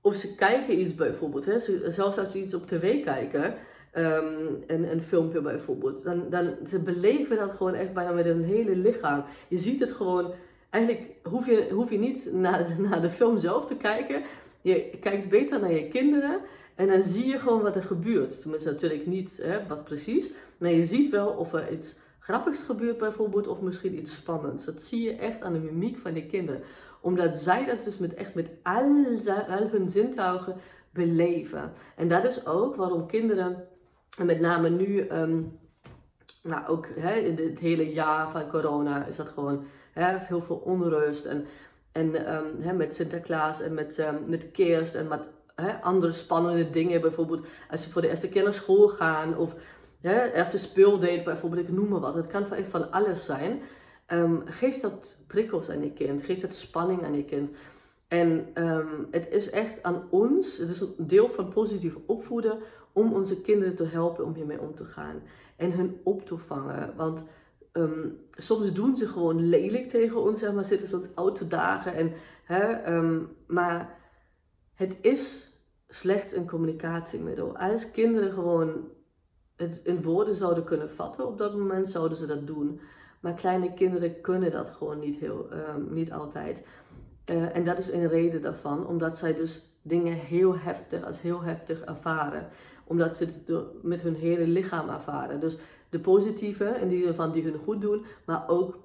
Of 0.00 0.14
ze 0.14 0.34
kijken 0.34 0.80
iets 0.80 0.94
bijvoorbeeld, 0.94 1.44
hè, 1.44 1.60
zelfs 1.90 2.18
als 2.18 2.32
ze 2.32 2.42
iets 2.42 2.54
op 2.54 2.66
tv 2.66 3.04
kijken, 3.04 3.54
um, 3.94 4.64
een, 4.66 4.90
een 4.90 5.02
filmpje 5.02 5.40
bijvoorbeeld, 5.40 6.02
dan, 6.02 6.30
dan 6.30 6.54
ze 6.68 6.78
beleven 6.78 7.36
dat 7.36 7.52
gewoon 7.52 7.74
echt 7.74 7.92
bijna 7.92 8.12
met 8.12 8.24
hun 8.24 8.44
hele 8.44 8.76
lichaam. 8.76 9.24
Je 9.48 9.58
ziet 9.58 9.80
het 9.80 9.92
gewoon 9.92 10.32
eigenlijk 10.76 11.06
hoef 11.22 11.46
je, 11.46 11.68
hoef 11.72 11.90
je 11.90 11.98
niet 11.98 12.28
naar, 12.32 12.74
naar 12.88 13.00
de 13.00 13.10
film 13.10 13.38
zelf 13.38 13.66
te 13.66 13.76
kijken. 13.76 14.22
Je 14.60 14.90
kijkt 15.00 15.28
beter 15.28 15.60
naar 15.60 15.72
je 15.72 15.88
kinderen 15.88 16.40
en 16.74 16.88
dan 16.88 17.02
zie 17.02 17.26
je 17.26 17.38
gewoon 17.38 17.62
wat 17.62 17.76
er 17.76 17.82
gebeurt. 17.82 18.42
Tenminste, 18.42 18.70
natuurlijk 18.70 19.06
niet 19.06 19.36
hè, 19.42 19.66
wat 19.66 19.84
precies, 19.84 20.32
maar 20.58 20.70
je 20.70 20.84
ziet 20.84 21.10
wel 21.10 21.28
of 21.28 21.52
er 21.52 21.72
iets 21.72 21.98
grappigs 22.18 22.62
gebeurt 22.62 22.98
bijvoorbeeld 22.98 23.46
of 23.46 23.60
misschien 23.60 23.98
iets 23.98 24.14
spannends. 24.14 24.64
Dat 24.64 24.82
zie 24.82 25.02
je 25.02 25.12
echt 25.12 25.42
aan 25.42 25.52
de 25.52 25.58
mimiek 25.58 25.98
van 25.98 26.12
de 26.12 26.26
kinderen. 26.26 26.62
Omdat 27.00 27.36
zij 27.36 27.64
dat 27.64 27.84
dus 27.84 27.98
met, 27.98 28.14
echt 28.14 28.34
met 28.34 28.48
al, 28.62 29.06
al 29.48 29.68
hun 29.70 29.88
zintuigen 29.88 30.56
beleven. 30.90 31.72
En 31.96 32.08
dat 32.08 32.24
is 32.24 32.46
ook 32.46 32.76
waarom 32.76 33.06
kinderen, 33.06 33.68
en 34.18 34.26
met 34.26 34.40
name 34.40 34.70
nu, 34.70 35.10
um, 35.10 35.58
nou 36.42 36.66
ook 36.66 36.86
hè, 36.94 37.20
het 37.20 37.58
hele 37.58 37.92
jaar 37.92 38.30
van 38.30 38.48
corona, 38.48 39.04
is 39.04 39.16
dat 39.16 39.28
gewoon 39.28 39.64
Hè, 39.96 40.16
heel 40.18 40.42
veel 40.42 40.56
onrust 40.56 41.24
en, 41.24 41.46
en 41.92 42.34
um, 42.34 42.60
hè, 42.60 42.72
met 42.72 42.94
Sinterklaas 42.94 43.60
en 43.60 43.74
met, 43.74 43.98
um, 43.98 44.18
met 44.26 44.50
kerst 44.50 44.94
en 44.94 45.08
met 45.08 45.30
hè, 45.54 45.82
andere 45.82 46.12
spannende 46.12 46.70
dingen. 46.70 47.00
Bijvoorbeeld 47.00 47.46
als 47.70 47.82
ze 47.82 47.90
voor 47.90 48.02
de 48.02 48.08
eerste 48.08 48.28
keer 48.28 48.42
naar 48.42 48.54
school 48.54 48.88
gaan 48.88 49.36
of 49.36 49.54
hè, 50.00 50.32
eerste 50.32 50.58
speeldate 50.58 51.22
bijvoorbeeld, 51.24 51.68
ik 51.68 51.74
noem 51.74 51.88
maar 51.88 52.00
wat. 52.00 52.14
Het 52.14 52.26
kan 52.26 52.46
van 52.70 52.90
alles 52.90 53.24
zijn. 53.24 53.60
Um, 54.12 54.42
geef 54.44 54.80
dat 54.80 55.24
prikkels 55.26 55.68
aan 55.68 55.82
je 55.82 55.92
kind, 55.92 56.22
geef 56.22 56.38
dat 56.38 56.54
spanning 56.54 57.04
aan 57.04 57.16
je 57.16 57.24
kind. 57.24 57.56
En 58.08 58.46
het 59.10 59.28
is 59.30 59.50
echt 59.50 59.82
aan 59.82 60.06
ons, 60.10 60.56
het 60.56 60.68
is 60.68 60.80
een 60.80 60.94
deel 60.98 61.28
van 61.28 61.48
positief 61.48 61.96
opvoeden, 62.06 62.58
om 62.92 63.12
onze 63.12 63.40
kinderen 63.40 63.74
te 63.74 63.84
helpen 63.84 64.24
om 64.24 64.34
hiermee 64.34 64.60
om 64.60 64.74
te 64.74 64.84
gaan. 64.84 65.22
En 65.56 65.72
hun 65.72 66.00
op 66.04 66.26
te 66.26 66.38
vangen. 66.38 66.92
Want 66.96 67.28
um, 67.76 68.18
soms 68.30 68.72
doen 68.72 68.96
ze 68.96 69.08
gewoon 69.08 69.48
lelijk 69.48 69.90
tegen 69.90 70.22
ons, 70.22 70.40
zeg 70.40 70.52
maar, 70.52 70.64
zitten 70.64 70.88
soort 70.88 71.16
oude 71.16 71.48
dagen. 71.48 71.94
En, 71.94 72.12
hè, 72.44 72.94
um, 72.96 73.28
maar 73.46 73.98
het 74.74 74.96
is 75.00 75.54
slechts 75.88 76.36
een 76.36 76.46
communicatiemiddel. 76.46 77.56
Als 77.56 77.90
kinderen 77.90 78.32
gewoon 78.32 78.88
het 79.56 79.80
in 79.84 80.02
woorden 80.02 80.34
zouden 80.34 80.64
kunnen 80.64 80.90
vatten, 80.90 81.26
op 81.26 81.38
dat 81.38 81.56
moment 81.56 81.90
zouden 81.90 82.18
ze 82.18 82.26
dat 82.26 82.46
doen. 82.46 82.80
Maar 83.20 83.34
kleine 83.34 83.74
kinderen 83.74 84.20
kunnen 84.20 84.52
dat 84.52 84.70
gewoon 84.70 84.98
niet, 84.98 85.16
heel, 85.16 85.48
um, 85.52 85.94
niet 85.94 86.12
altijd. 86.12 86.66
Uh, 87.26 87.56
en 87.56 87.64
dat 87.64 87.78
is 87.78 87.92
een 87.92 88.08
reden 88.08 88.42
daarvan, 88.42 88.86
omdat 88.86 89.18
zij 89.18 89.34
dus 89.34 89.78
dingen 89.82 90.12
heel 90.12 90.58
heftig, 90.58 91.04
als 91.04 91.20
heel 91.20 91.42
heftig 91.42 91.80
ervaren. 91.80 92.48
Omdat 92.84 93.16
ze 93.16 93.24
het 93.24 93.52
met 93.82 94.00
hun 94.00 94.14
hele 94.14 94.46
lichaam 94.46 94.88
ervaren. 94.88 95.40
Dus 95.40 95.58
de 95.96 96.02
positieve, 96.02 96.64
in 96.80 96.88
die 96.88 97.04
zin 97.04 97.14
van 97.14 97.32
die 97.32 97.42
hun 97.42 97.58
goed 97.58 97.80
doen, 97.80 98.04
maar 98.24 98.48
ook 98.48 98.78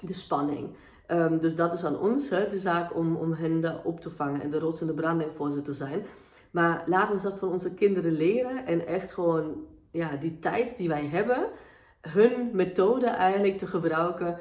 de 0.00 0.14
spanning. 0.14 0.68
Um, 1.08 1.40
dus 1.40 1.56
dat 1.56 1.72
is 1.72 1.84
aan 1.84 1.98
ons, 1.98 2.28
hè, 2.28 2.48
de 2.48 2.58
zaak 2.58 2.96
om, 2.96 3.16
om 3.16 3.32
hen 3.32 3.84
op 3.84 4.00
te 4.00 4.10
vangen 4.10 4.40
en 4.40 4.50
de 4.50 4.58
rots 4.58 4.80
en 4.80 4.86
de 4.86 4.94
branding 4.94 5.30
voor 5.36 5.52
ze 5.52 5.62
te 5.62 5.74
zijn. 5.74 6.02
Maar 6.50 6.82
laten 6.86 7.16
we 7.16 7.22
dat 7.22 7.38
van 7.38 7.52
onze 7.52 7.74
kinderen 7.74 8.12
leren 8.12 8.66
en 8.66 8.86
echt 8.86 9.12
gewoon 9.12 9.66
ja, 9.90 10.16
die 10.16 10.38
tijd 10.38 10.78
die 10.78 10.88
wij 10.88 11.06
hebben, 11.06 11.48
hun 12.00 12.50
methode 12.52 13.06
eigenlijk 13.06 13.58
te 13.58 13.66
gebruiken 13.66 14.38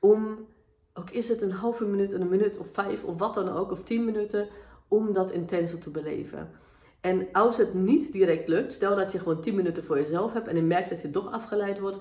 om, 0.00 0.46
ook 0.94 1.10
is 1.10 1.28
het 1.28 1.40
een 1.40 1.52
halve 1.52 1.84
minuut, 1.84 2.12
een 2.12 2.28
minuut 2.28 2.58
of 2.58 2.66
vijf 2.72 3.04
of 3.04 3.18
wat 3.18 3.34
dan 3.34 3.48
ook, 3.48 3.70
of 3.70 3.82
tien 3.82 4.04
minuten, 4.04 4.48
om 4.88 5.12
dat 5.12 5.30
intenser 5.30 5.78
te 5.78 5.90
beleven. 5.90 6.50
En 7.06 7.28
als 7.32 7.56
het 7.56 7.74
niet 7.74 8.12
direct 8.12 8.48
lukt, 8.48 8.72
stel 8.72 8.96
dat 8.96 9.12
je 9.12 9.18
gewoon 9.18 9.40
10 9.40 9.54
minuten 9.54 9.84
voor 9.84 9.96
jezelf 9.96 10.32
hebt 10.32 10.48
en 10.48 10.56
je 10.56 10.62
merkt 10.62 10.90
dat 10.90 11.02
je 11.02 11.10
toch 11.10 11.32
afgeleid 11.32 11.78
wordt, 11.78 11.98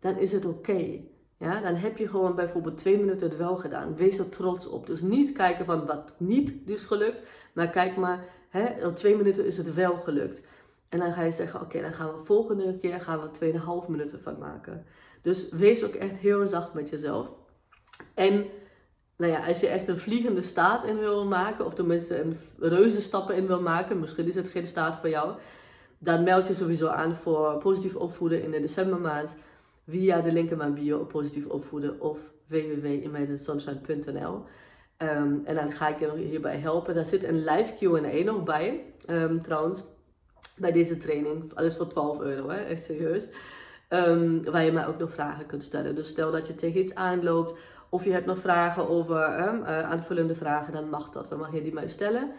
dan 0.00 0.18
is 0.18 0.32
het 0.32 0.44
oké. 0.44 1.00
Ja, 1.38 1.60
dan 1.60 1.74
heb 1.74 1.96
je 1.96 2.08
gewoon 2.08 2.34
bijvoorbeeld 2.34 2.78
twee 2.78 2.98
minuten 2.98 3.28
het 3.28 3.36
wel 3.36 3.56
gedaan. 3.56 3.96
Wees 3.96 4.18
er 4.18 4.28
trots 4.28 4.66
op. 4.66 4.86
Dus 4.86 5.00
niet 5.00 5.32
kijken 5.32 5.64
van 5.64 5.86
wat 5.86 6.14
niet 6.18 6.52
is 6.66 6.84
gelukt, 6.84 7.22
maar 7.52 7.68
kijk 7.68 7.96
maar, 7.96 8.24
hè, 8.48 8.92
twee 8.92 9.16
minuten 9.16 9.46
is 9.46 9.56
het 9.56 9.74
wel 9.74 9.96
gelukt. 9.96 10.46
En 10.88 10.98
dan 10.98 11.12
ga 11.12 11.22
je 11.22 11.32
zeggen, 11.32 11.60
oké, 11.60 11.80
dan 11.80 11.92
gaan 11.92 12.12
we 12.12 12.24
volgende 12.24 12.78
keer 12.78 13.00
gaan 13.00 13.20
we 13.20 13.52
2,5 13.84 13.88
minuten 13.88 14.20
van 14.20 14.38
maken. 14.38 14.84
Dus 15.22 15.48
wees 15.50 15.84
ook 15.84 15.94
echt 15.94 16.18
heel 16.18 16.46
zacht 16.46 16.74
met 16.74 16.88
jezelf. 16.88 17.28
En 18.14 18.46
nou 19.16 19.32
ja, 19.32 19.46
als 19.46 19.60
je 19.60 19.66
echt 19.66 19.88
een 19.88 19.98
vliegende 19.98 20.42
staat 20.42 20.84
in 20.84 20.98
wil 20.98 21.26
maken, 21.26 21.66
of 21.66 21.74
tenminste 21.74 22.20
een 22.20 22.38
reuze 22.58 23.00
stappen 23.00 23.36
in 23.36 23.46
wil 23.46 23.60
maken, 23.60 24.00
misschien 24.00 24.28
is 24.28 24.34
het 24.34 24.48
geen 24.48 24.66
staat 24.66 24.96
voor 24.96 25.08
jou, 25.08 25.34
dan 25.98 26.24
meld 26.24 26.46
je 26.46 26.54
sowieso 26.54 26.86
aan 26.86 27.16
voor 27.16 27.58
positief 27.58 27.94
opvoeden 27.94 28.42
in 28.42 28.50
de 28.50 28.60
decembermaand 28.60 29.34
via 29.88 30.20
de 30.20 30.32
link 30.32 30.50
in 30.50 30.56
mijn 30.56 30.74
bio 30.74 30.98
op 30.98 31.08
positief 31.08 31.46
opvoeden 31.46 32.00
of 32.00 32.18
www.imaginesunshine.nl. 32.46 34.34
Um, 34.34 34.44
ehm, 34.96 35.34
en 35.44 35.54
dan 35.54 35.72
ga 35.72 35.88
ik 35.88 35.98
je 35.98 36.12
hierbij 36.16 36.56
helpen. 36.56 36.94
Daar 36.94 37.04
zit 37.04 37.24
een 37.24 37.44
live 37.44 37.74
Q&A 37.78 38.24
nog 38.24 38.44
bij, 38.44 38.84
um, 39.10 39.42
trouwens, 39.42 39.84
bij 40.56 40.72
deze 40.72 40.98
training. 40.98 41.54
Alles 41.54 41.76
voor 41.76 41.86
12 41.86 42.20
euro, 42.20 42.48
hè? 42.48 42.62
echt 42.62 42.84
serieus. 42.84 43.24
Um, 43.88 44.44
waar 44.44 44.64
je 44.64 44.72
mij 44.72 44.86
ook 44.86 44.98
nog 44.98 45.12
vragen 45.12 45.46
kunt 45.46 45.64
stellen. 45.64 45.94
Dus 45.94 46.08
stel 46.08 46.30
dat 46.30 46.46
je 46.46 46.54
tegen 46.54 46.80
iets 46.80 46.94
aanloopt 46.94 47.58
of 47.90 48.04
je 48.04 48.12
hebt 48.12 48.26
nog 48.26 48.38
vragen 48.38 48.88
over 48.88 49.16
uh, 49.16 49.90
aanvullende 49.90 50.34
vragen, 50.34 50.72
dan 50.72 50.88
mag 50.88 51.10
dat. 51.10 51.28
Dan 51.28 51.38
mag 51.38 51.52
je 51.52 51.62
die 51.62 51.72
mij 51.72 51.88
stellen. 51.88 52.30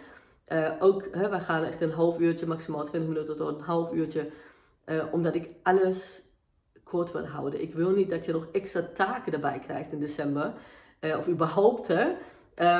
Uh, 0.47 0.71
ook, 0.79 1.07
wij 1.11 1.39
gaan 1.39 1.63
echt 1.63 1.81
een 1.81 1.91
half 1.91 2.19
uurtje, 2.19 2.47
maximaal 2.47 2.85
20 2.85 3.09
minuten 3.09 3.35
tot 3.35 3.57
een 3.57 3.63
half 3.63 3.91
uurtje. 3.91 4.29
Uh, 4.85 5.03
omdat 5.11 5.35
ik 5.35 5.49
alles 5.63 6.21
kort 6.83 7.11
wil 7.11 7.25
houden. 7.25 7.61
Ik 7.61 7.73
wil 7.73 7.91
niet 7.91 8.09
dat 8.09 8.25
je 8.25 8.31
nog 8.31 8.47
extra 8.51 8.81
taken 8.93 9.33
erbij 9.33 9.59
krijgt 9.59 9.91
in 9.91 9.99
december. 9.99 10.53
of 11.01 11.27
überhaupt, 11.27 11.87
hè. 11.87 12.07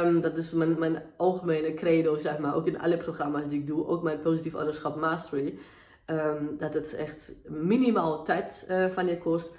Um, 0.06 0.22
dat 0.22 0.38
is 0.38 0.52
mijn, 0.52 0.80
mijn 0.80 1.04
algemene 1.18 1.74
credo, 1.74 2.18
zeg 2.18 2.38
maar. 2.38 2.56
Ook 2.56 2.68
in 2.68 2.80
alle 2.80 2.98
programma's 2.98 3.48
die 3.50 3.60
ik 3.60 3.68
doe. 3.68 3.88
Ook 3.88 4.04
mijn 4.04 4.22
positief 4.22 4.56
ouderschap 4.56 4.96
mastery. 4.96 5.60
Um, 6.06 6.56
dat 6.58 6.74
het 6.74 6.94
echt 6.94 7.32
minimaal 7.46 8.24
tijd 8.24 8.68
van 8.94 9.08
je 9.08 9.18
kost 9.18 9.56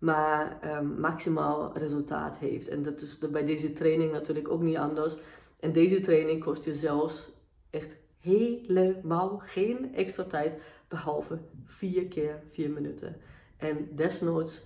maar 0.00 0.58
um, 0.76 1.00
maximaal 1.00 1.78
resultaat 1.78 2.36
heeft. 2.38 2.68
En 2.68 2.82
dat 2.82 3.00
is 3.00 3.18
bij 3.18 3.44
deze 3.44 3.72
training 3.72 4.12
natuurlijk 4.12 4.48
ook 4.48 4.62
niet 4.62 4.76
anders. 4.76 5.16
En 5.60 5.72
deze 5.72 6.00
training 6.00 6.44
kost 6.44 6.64
je 6.64 6.74
zelfs 6.74 7.32
echt 7.70 7.96
helemaal 8.20 9.38
geen 9.38 9.94
extra 9.94 10.24
tijd, 10.24 10.60
behalve 10.88 11.38
vier 11.64 12.06
keer 12.06 12.42
vier 12.52 12.70
minuten. 12.70 13.16
En 13.56 13.88
desnoods 13.94 14.62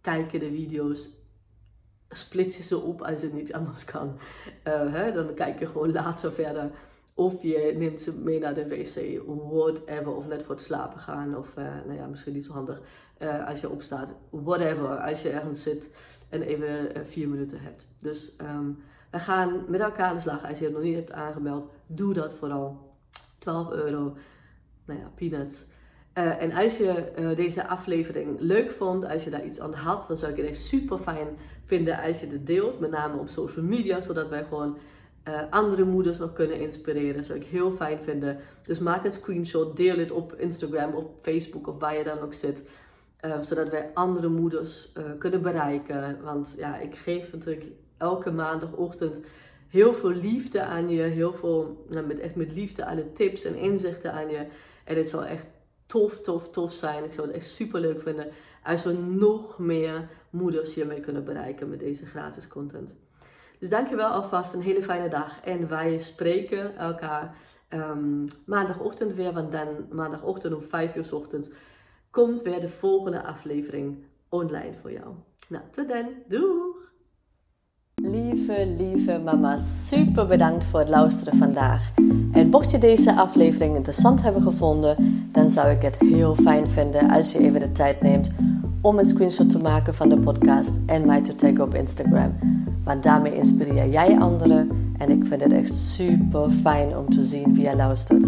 kijken 0.00 0.40
de 0.40 0.50
video's, 0.50 1.08
split 2.08 2.54
je 2.54 2.62
ze 2.62 2.78
op 2.78 3.02
als 3.02 3.22
het 3.22 3.32
niet 3.32 3.52
anders 3.52 3.84
kan. 3.84 4.18
Uh, 4.66 4.92
hè, 4.92 5.12
dan 5.12 5.34
kijk 5.34 5.58
je 5.58 5.66
gewoon 5.66 5.92
later 5.92 6.32
verder. 6.32 6.70
Of 7.18 7.42
je 7.42 7.74
neemt 7.76 8.00
ze 8.00 8.12
mee 8.12 8.38
naar 8.38 8.54
de 8.54 8.68
wc, 8.68 9.20
whatever. 9.26 10.16
Of 10.16 10.26
net 10.26 10.42
voor 10.42 10.54
het 10.54 10.64
slapen 10.64 11.00
gaan. 11.00 11.36
Of, 11.36 11.48
uh, 11.58 11.64
nou 11.86 11.98
ja, 11.98 12.06
misschien 12.06 12.32
niet 12.32 12.44
zo 12.44 12.52
handig 12.52 12.80
uh, 13.18 13.48
als 13.48 13.60
je 13.60 13.70
opstaat. 13.70 14.14
Whatever, 14.30 14.88
als 14.88 15.22
je 15.22 15.28
ergens 15.28 15.62
zit 15.62 15.88
en 16.28 16.42
even 16.42 16.96
uh, 16.96 17.02
vier 17.04 17.28
minuten 17.28 17.60
hebt. 17.60 17.88
Dus 17.98 18.36
um, 18.40 18.78
we 19.10 19.18
gaan 19.18 19.64
met 19.68 19.80
elkaar 19.80 20.08
aan 20.08 20.14
de 20.14 20.20
slag. 20.20 20.48
Als 20.48 20.58
je 20.58 20.64
het 20.64 20.74
nog 20.74 20.82
niet 20.82 20.94
hebt 20.94 21.12
aangemeld, 21.12 21.68
doe 21.86 22.14
dat 22.14 22.32
vooral. 22.32 22.94
12 23.38 23.70
euro, 23.70 24.16
nou 24.84 25.00
ja, 25.00 25.10
peanuts. 25.14 25.66
En 26.12 26.52
als 26.52 26.76
je 26.76 27.12
deze 27.36 27.66
aflevering 27.66 28.40
leuk 28.40 28.70
vond, 28.70 29.04
als 29.04 29.24
je 29.24 29.30
daar 29.30 29.44
iets 29.44 29.60
aan 29.60 29.74
had, 29.74 30.08
dan 30.08 30.16
zou 30.16 30.32
ik 30.32 30.38
het 30.38 30.46
echt 30.46 30.60
super 30.60 30.98
fijn 30.98 31.28
vinden 31.64 32.02
als 32.02 32.20
je 32.20 32.26
het 32.26 32.46
deelt. 32.46 32.80
Met 32.80 32.90
name 32.90 33.18
op 33.18 33.28
social 33.28 33.64
media, 33.64 34.00
zodat 34.00 34.28
wij 34.28 34.44
gewoon 34.44 34.76
uh, 35.28 35.40
andere 35.50 35.84
moeders 35.84 36.18
nog 36.18 36.32
kunnen 36.32 36.60
inspireren. 36.60 37.24
Zou 37.24 37.38
ik 37.38 37.44
heel 37.46 37.72
fijn 37.72 37.98
vinden. 38.02 38.38
Dus 38.66 38.78
maak 38.78 39.04
een 39.04 39.12
screenshot, 39.12 39.76
deel 39.76 39.98
het 39.98 40.10
op 40.10 40.34
Instagram, 40.34 40.94
op 40.94 41.10
Facebook 41.22 41.66
of 41.66 41.78
waar 41.78 41.96
je 41.98 42.04
dan 42.04 42.18
ook 42.18 42.34
zit. 42.34 42.68
zodat 43.40 43.68
wij 43.68 43.90
andere 43.94 44.28
moeders 44.28 44.92
kunnen 45.18 45.42
bereiken. 45.42 46.22
Want 46.22 46.54
ja, 46.56 46.78
ik 46.78 46.96
geef 46.96 47.32
natuurlijk 47.32 47.64
elke 47.96 48.30
maandagochtend 48.30 49.20
heel 49.68 49.94
veel 49.94 50.10
liefde 50.10 50.62
aan 50.62 50.88
je. 50.88 51.02
Heel 51.02 51.32
veel, 51.32 51.86
nou, 51.88 52.06
met, 52.06 52.18
echt 52.18 52.34
met 52.34 52.52
liefde 52.52 52.86
alle 52.86 53.12
tips 53.12 53.44
en 53.44 53.54
inzichten 53.54 54.12
aan 54.12 54.30
je. 54.30 54.46
En 54.84 54.96
het 54.96 55.08
zal 55.08 55.24
echt 55.24 55.46
tof, 55.86 56.20
tof, 56.20 56.50
tof 56.50 56.72
zijn. 56.72 57.04
Ik 57.04 57.12
zou 57.12 57.26
het 57.26 57.36
echt 57.36 57.48
super 57.48 57.80
leuk 57.80 58.02
vinden 58.02 58.26
als 58.62 58.84
we 58.84 58.92
nog 58.92 59.58
meer 59.58 60.08
moeders 60.30 60.74
hiermee 60.74 61.00
kunnen 61.00 61.24
bereiken 61.24 61.68
met 61.68 61.80
deze 61.80 62.06
gratis 62.06 62.48
content. 62.48 62.90
Dus 63.58 63.68
dankjewel 63.68 64.08
alvast, 64.08 64.54
een 64.54 64.62
hele 64.62 64.82
fijne 64.82 65.08
dag. 65.08 65.40
En 65.44 65.68
wij 65.68 65.98
spreken 65.98 66.76
elkaar 66.76 67.34
um, 67.70 68.26
maandagochtend 68.46 69.14
weer, 69.14 69.32
want 69.32 69.52
dan 69.52 69.68
maandagochtend 69.90 70.54
om 70.54 70.62
5 70.62 70.96
uur 70.96 71.04
s 71.04 71.12
ochtends 71.12 71.48
komt 72.10 72.42
weer 72.42 72.60
de 72.60 72.68
volgende 72.68 73.22
aflevering 73.22 74.04
online 74.28 74.72
voor 74.80 74.92
jou. 74.92 75.14
Nou, 75.48 75.62
tot 75.70 75.88
dan. 75.88 76.06
Doei! 76.28 76.74
Lieve, 78.02 78.74
lieve 78.78 79.18
mama, 79.18 79.58
super 79.58 80.26
bedankt 80.26 80.64
voor 80.64 80.80
het 80.80 80.88
luisteren 80.88 81.38
vandaag. 81.38 81.90
En 82.32 82.48
mocht 82.50 82.70
je 82.70 82.78
deze 82.78 83.14
aflevering 83.14 83.76
interessant 83.76 84.22
hebben 84.22 84.42
gevonden, 84.42 85.28
dan 85.32 85.50
zou 85.50 85.70
ik 85.70 85.82
het 85.82 85.98
heel 85.98 86.34
fijn 86.34 86.68
vinden 86.68 87.10
als 87.10 87.32
je 87.32 87.38
even 87.38 87.60
de 87.60 87.72
tijd 87.72 88.00
neemt 88.00 88.30
om 88.80 88.98
een 88.98 89.06
screenshot 89.06 89.50
te 89.50 89.58
maken 89.58 89.94
van 89.94 90.08
de 90.08 90.18
podcast 90.18 90.80
en 90.86 91.06
mij 91.06 91.22
te 91.22 91.34
taggen 91.34 91.64
op 91.64 91.74
Instagram. 91.74 92.38
Want 92.86 93.02
daarmee 93.02 93.36
inspireer 93.36 93.88
jij 93.88 94.18
anderen 94.18 94.70
en 94.98 95.10
ik 95.10 95.24
vind 95.24 95.40
het 95.40 95.52
echt 95.52 95.74
super 95.74 96.50
fijn 96.50 96.96
om 96.96 97.10
te 97.10 97.24
zien 97.24 97.54
wie 97.54 97.68
je 97.68 97.76
luistert. 97.76 98.24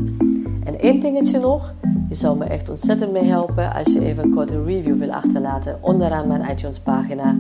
En 0.64 0.80
één 0.80 1.00
dingetje 1.00 1.38
nog, 1.38 1.74
je 2.08 2.14
zou 2.14 2.38
me 2.38 2.44
echt 2.44 2.68
ontzettend 2.68 3.12
mee 3.12 3.24
helpen 3.24 3.74
als 3.74 3.92
je 3.92 4.04
even 4.04 4.24
een 4.24 4.34
korte 4.34 4.64
review 4.64 4.98
wil 4.98 5.12
achterlaten 5.12 5.78
onderaan 5.80 6.26
mijn 6.26 6.50
iTunes 6.50 6.80
pagina. 6.80 7.36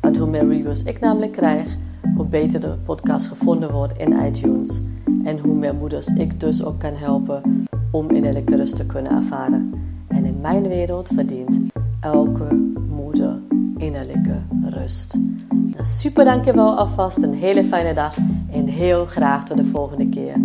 Want 0.00 0.16
hoe 0.16 0.30
meer 0.30 0.48
reviews 0.48 0.82
ik 0.82 1.00
namelijk 1.00 1.32
krijg, 1.32 1.76
hoe 2.16 2.26
beter 2.26 2.60
de 2.60 2.74
podcast 2.84 3.26
gevonden 3.26 3.72
wordt 3.72 3.98
in 3.98 4.12
iTunes. 4.12 4.80
En 5.24 5.38
hoe 5.38 5.54
meer 5.54 5.74
moeders 5.74 6.06
ik 6.06 6.40
dus 6.40 6.64
ook 6.64 6.78
kan 6.78 6.94
helpen 6.94 7.66
om 7.90 8.10
innerlijke 8.10 8.56
rust 8.56 8.76
te 8.76 8.86
kunnen 8.86 9.12
ervaren. 9.12 9.72
En 10.08 10.24
in 10.24 10.40
mijn 10.40 10.68
wereld 10.68 11.08
verdient 11.14 11.60
elke 12.00 12.72
moeder 12.88 13.38
innerlijke 13.76 14.42
rust. 14.64 15.18
Super 15.80 16.24
dankjewel 16.24 16.76
alvast, 16.76 17.22
een 17.22 17.34
hele 17.34 17.64
fijne 17.64 17.94
dag 17.94 18.16
en 18.52 18.66
heel 18.66 19.06
graag 19.06 19.44
tot 19.44 19.56
de 19.56 19.64
volgende 19.64 20.08
keer. 20.08 20.36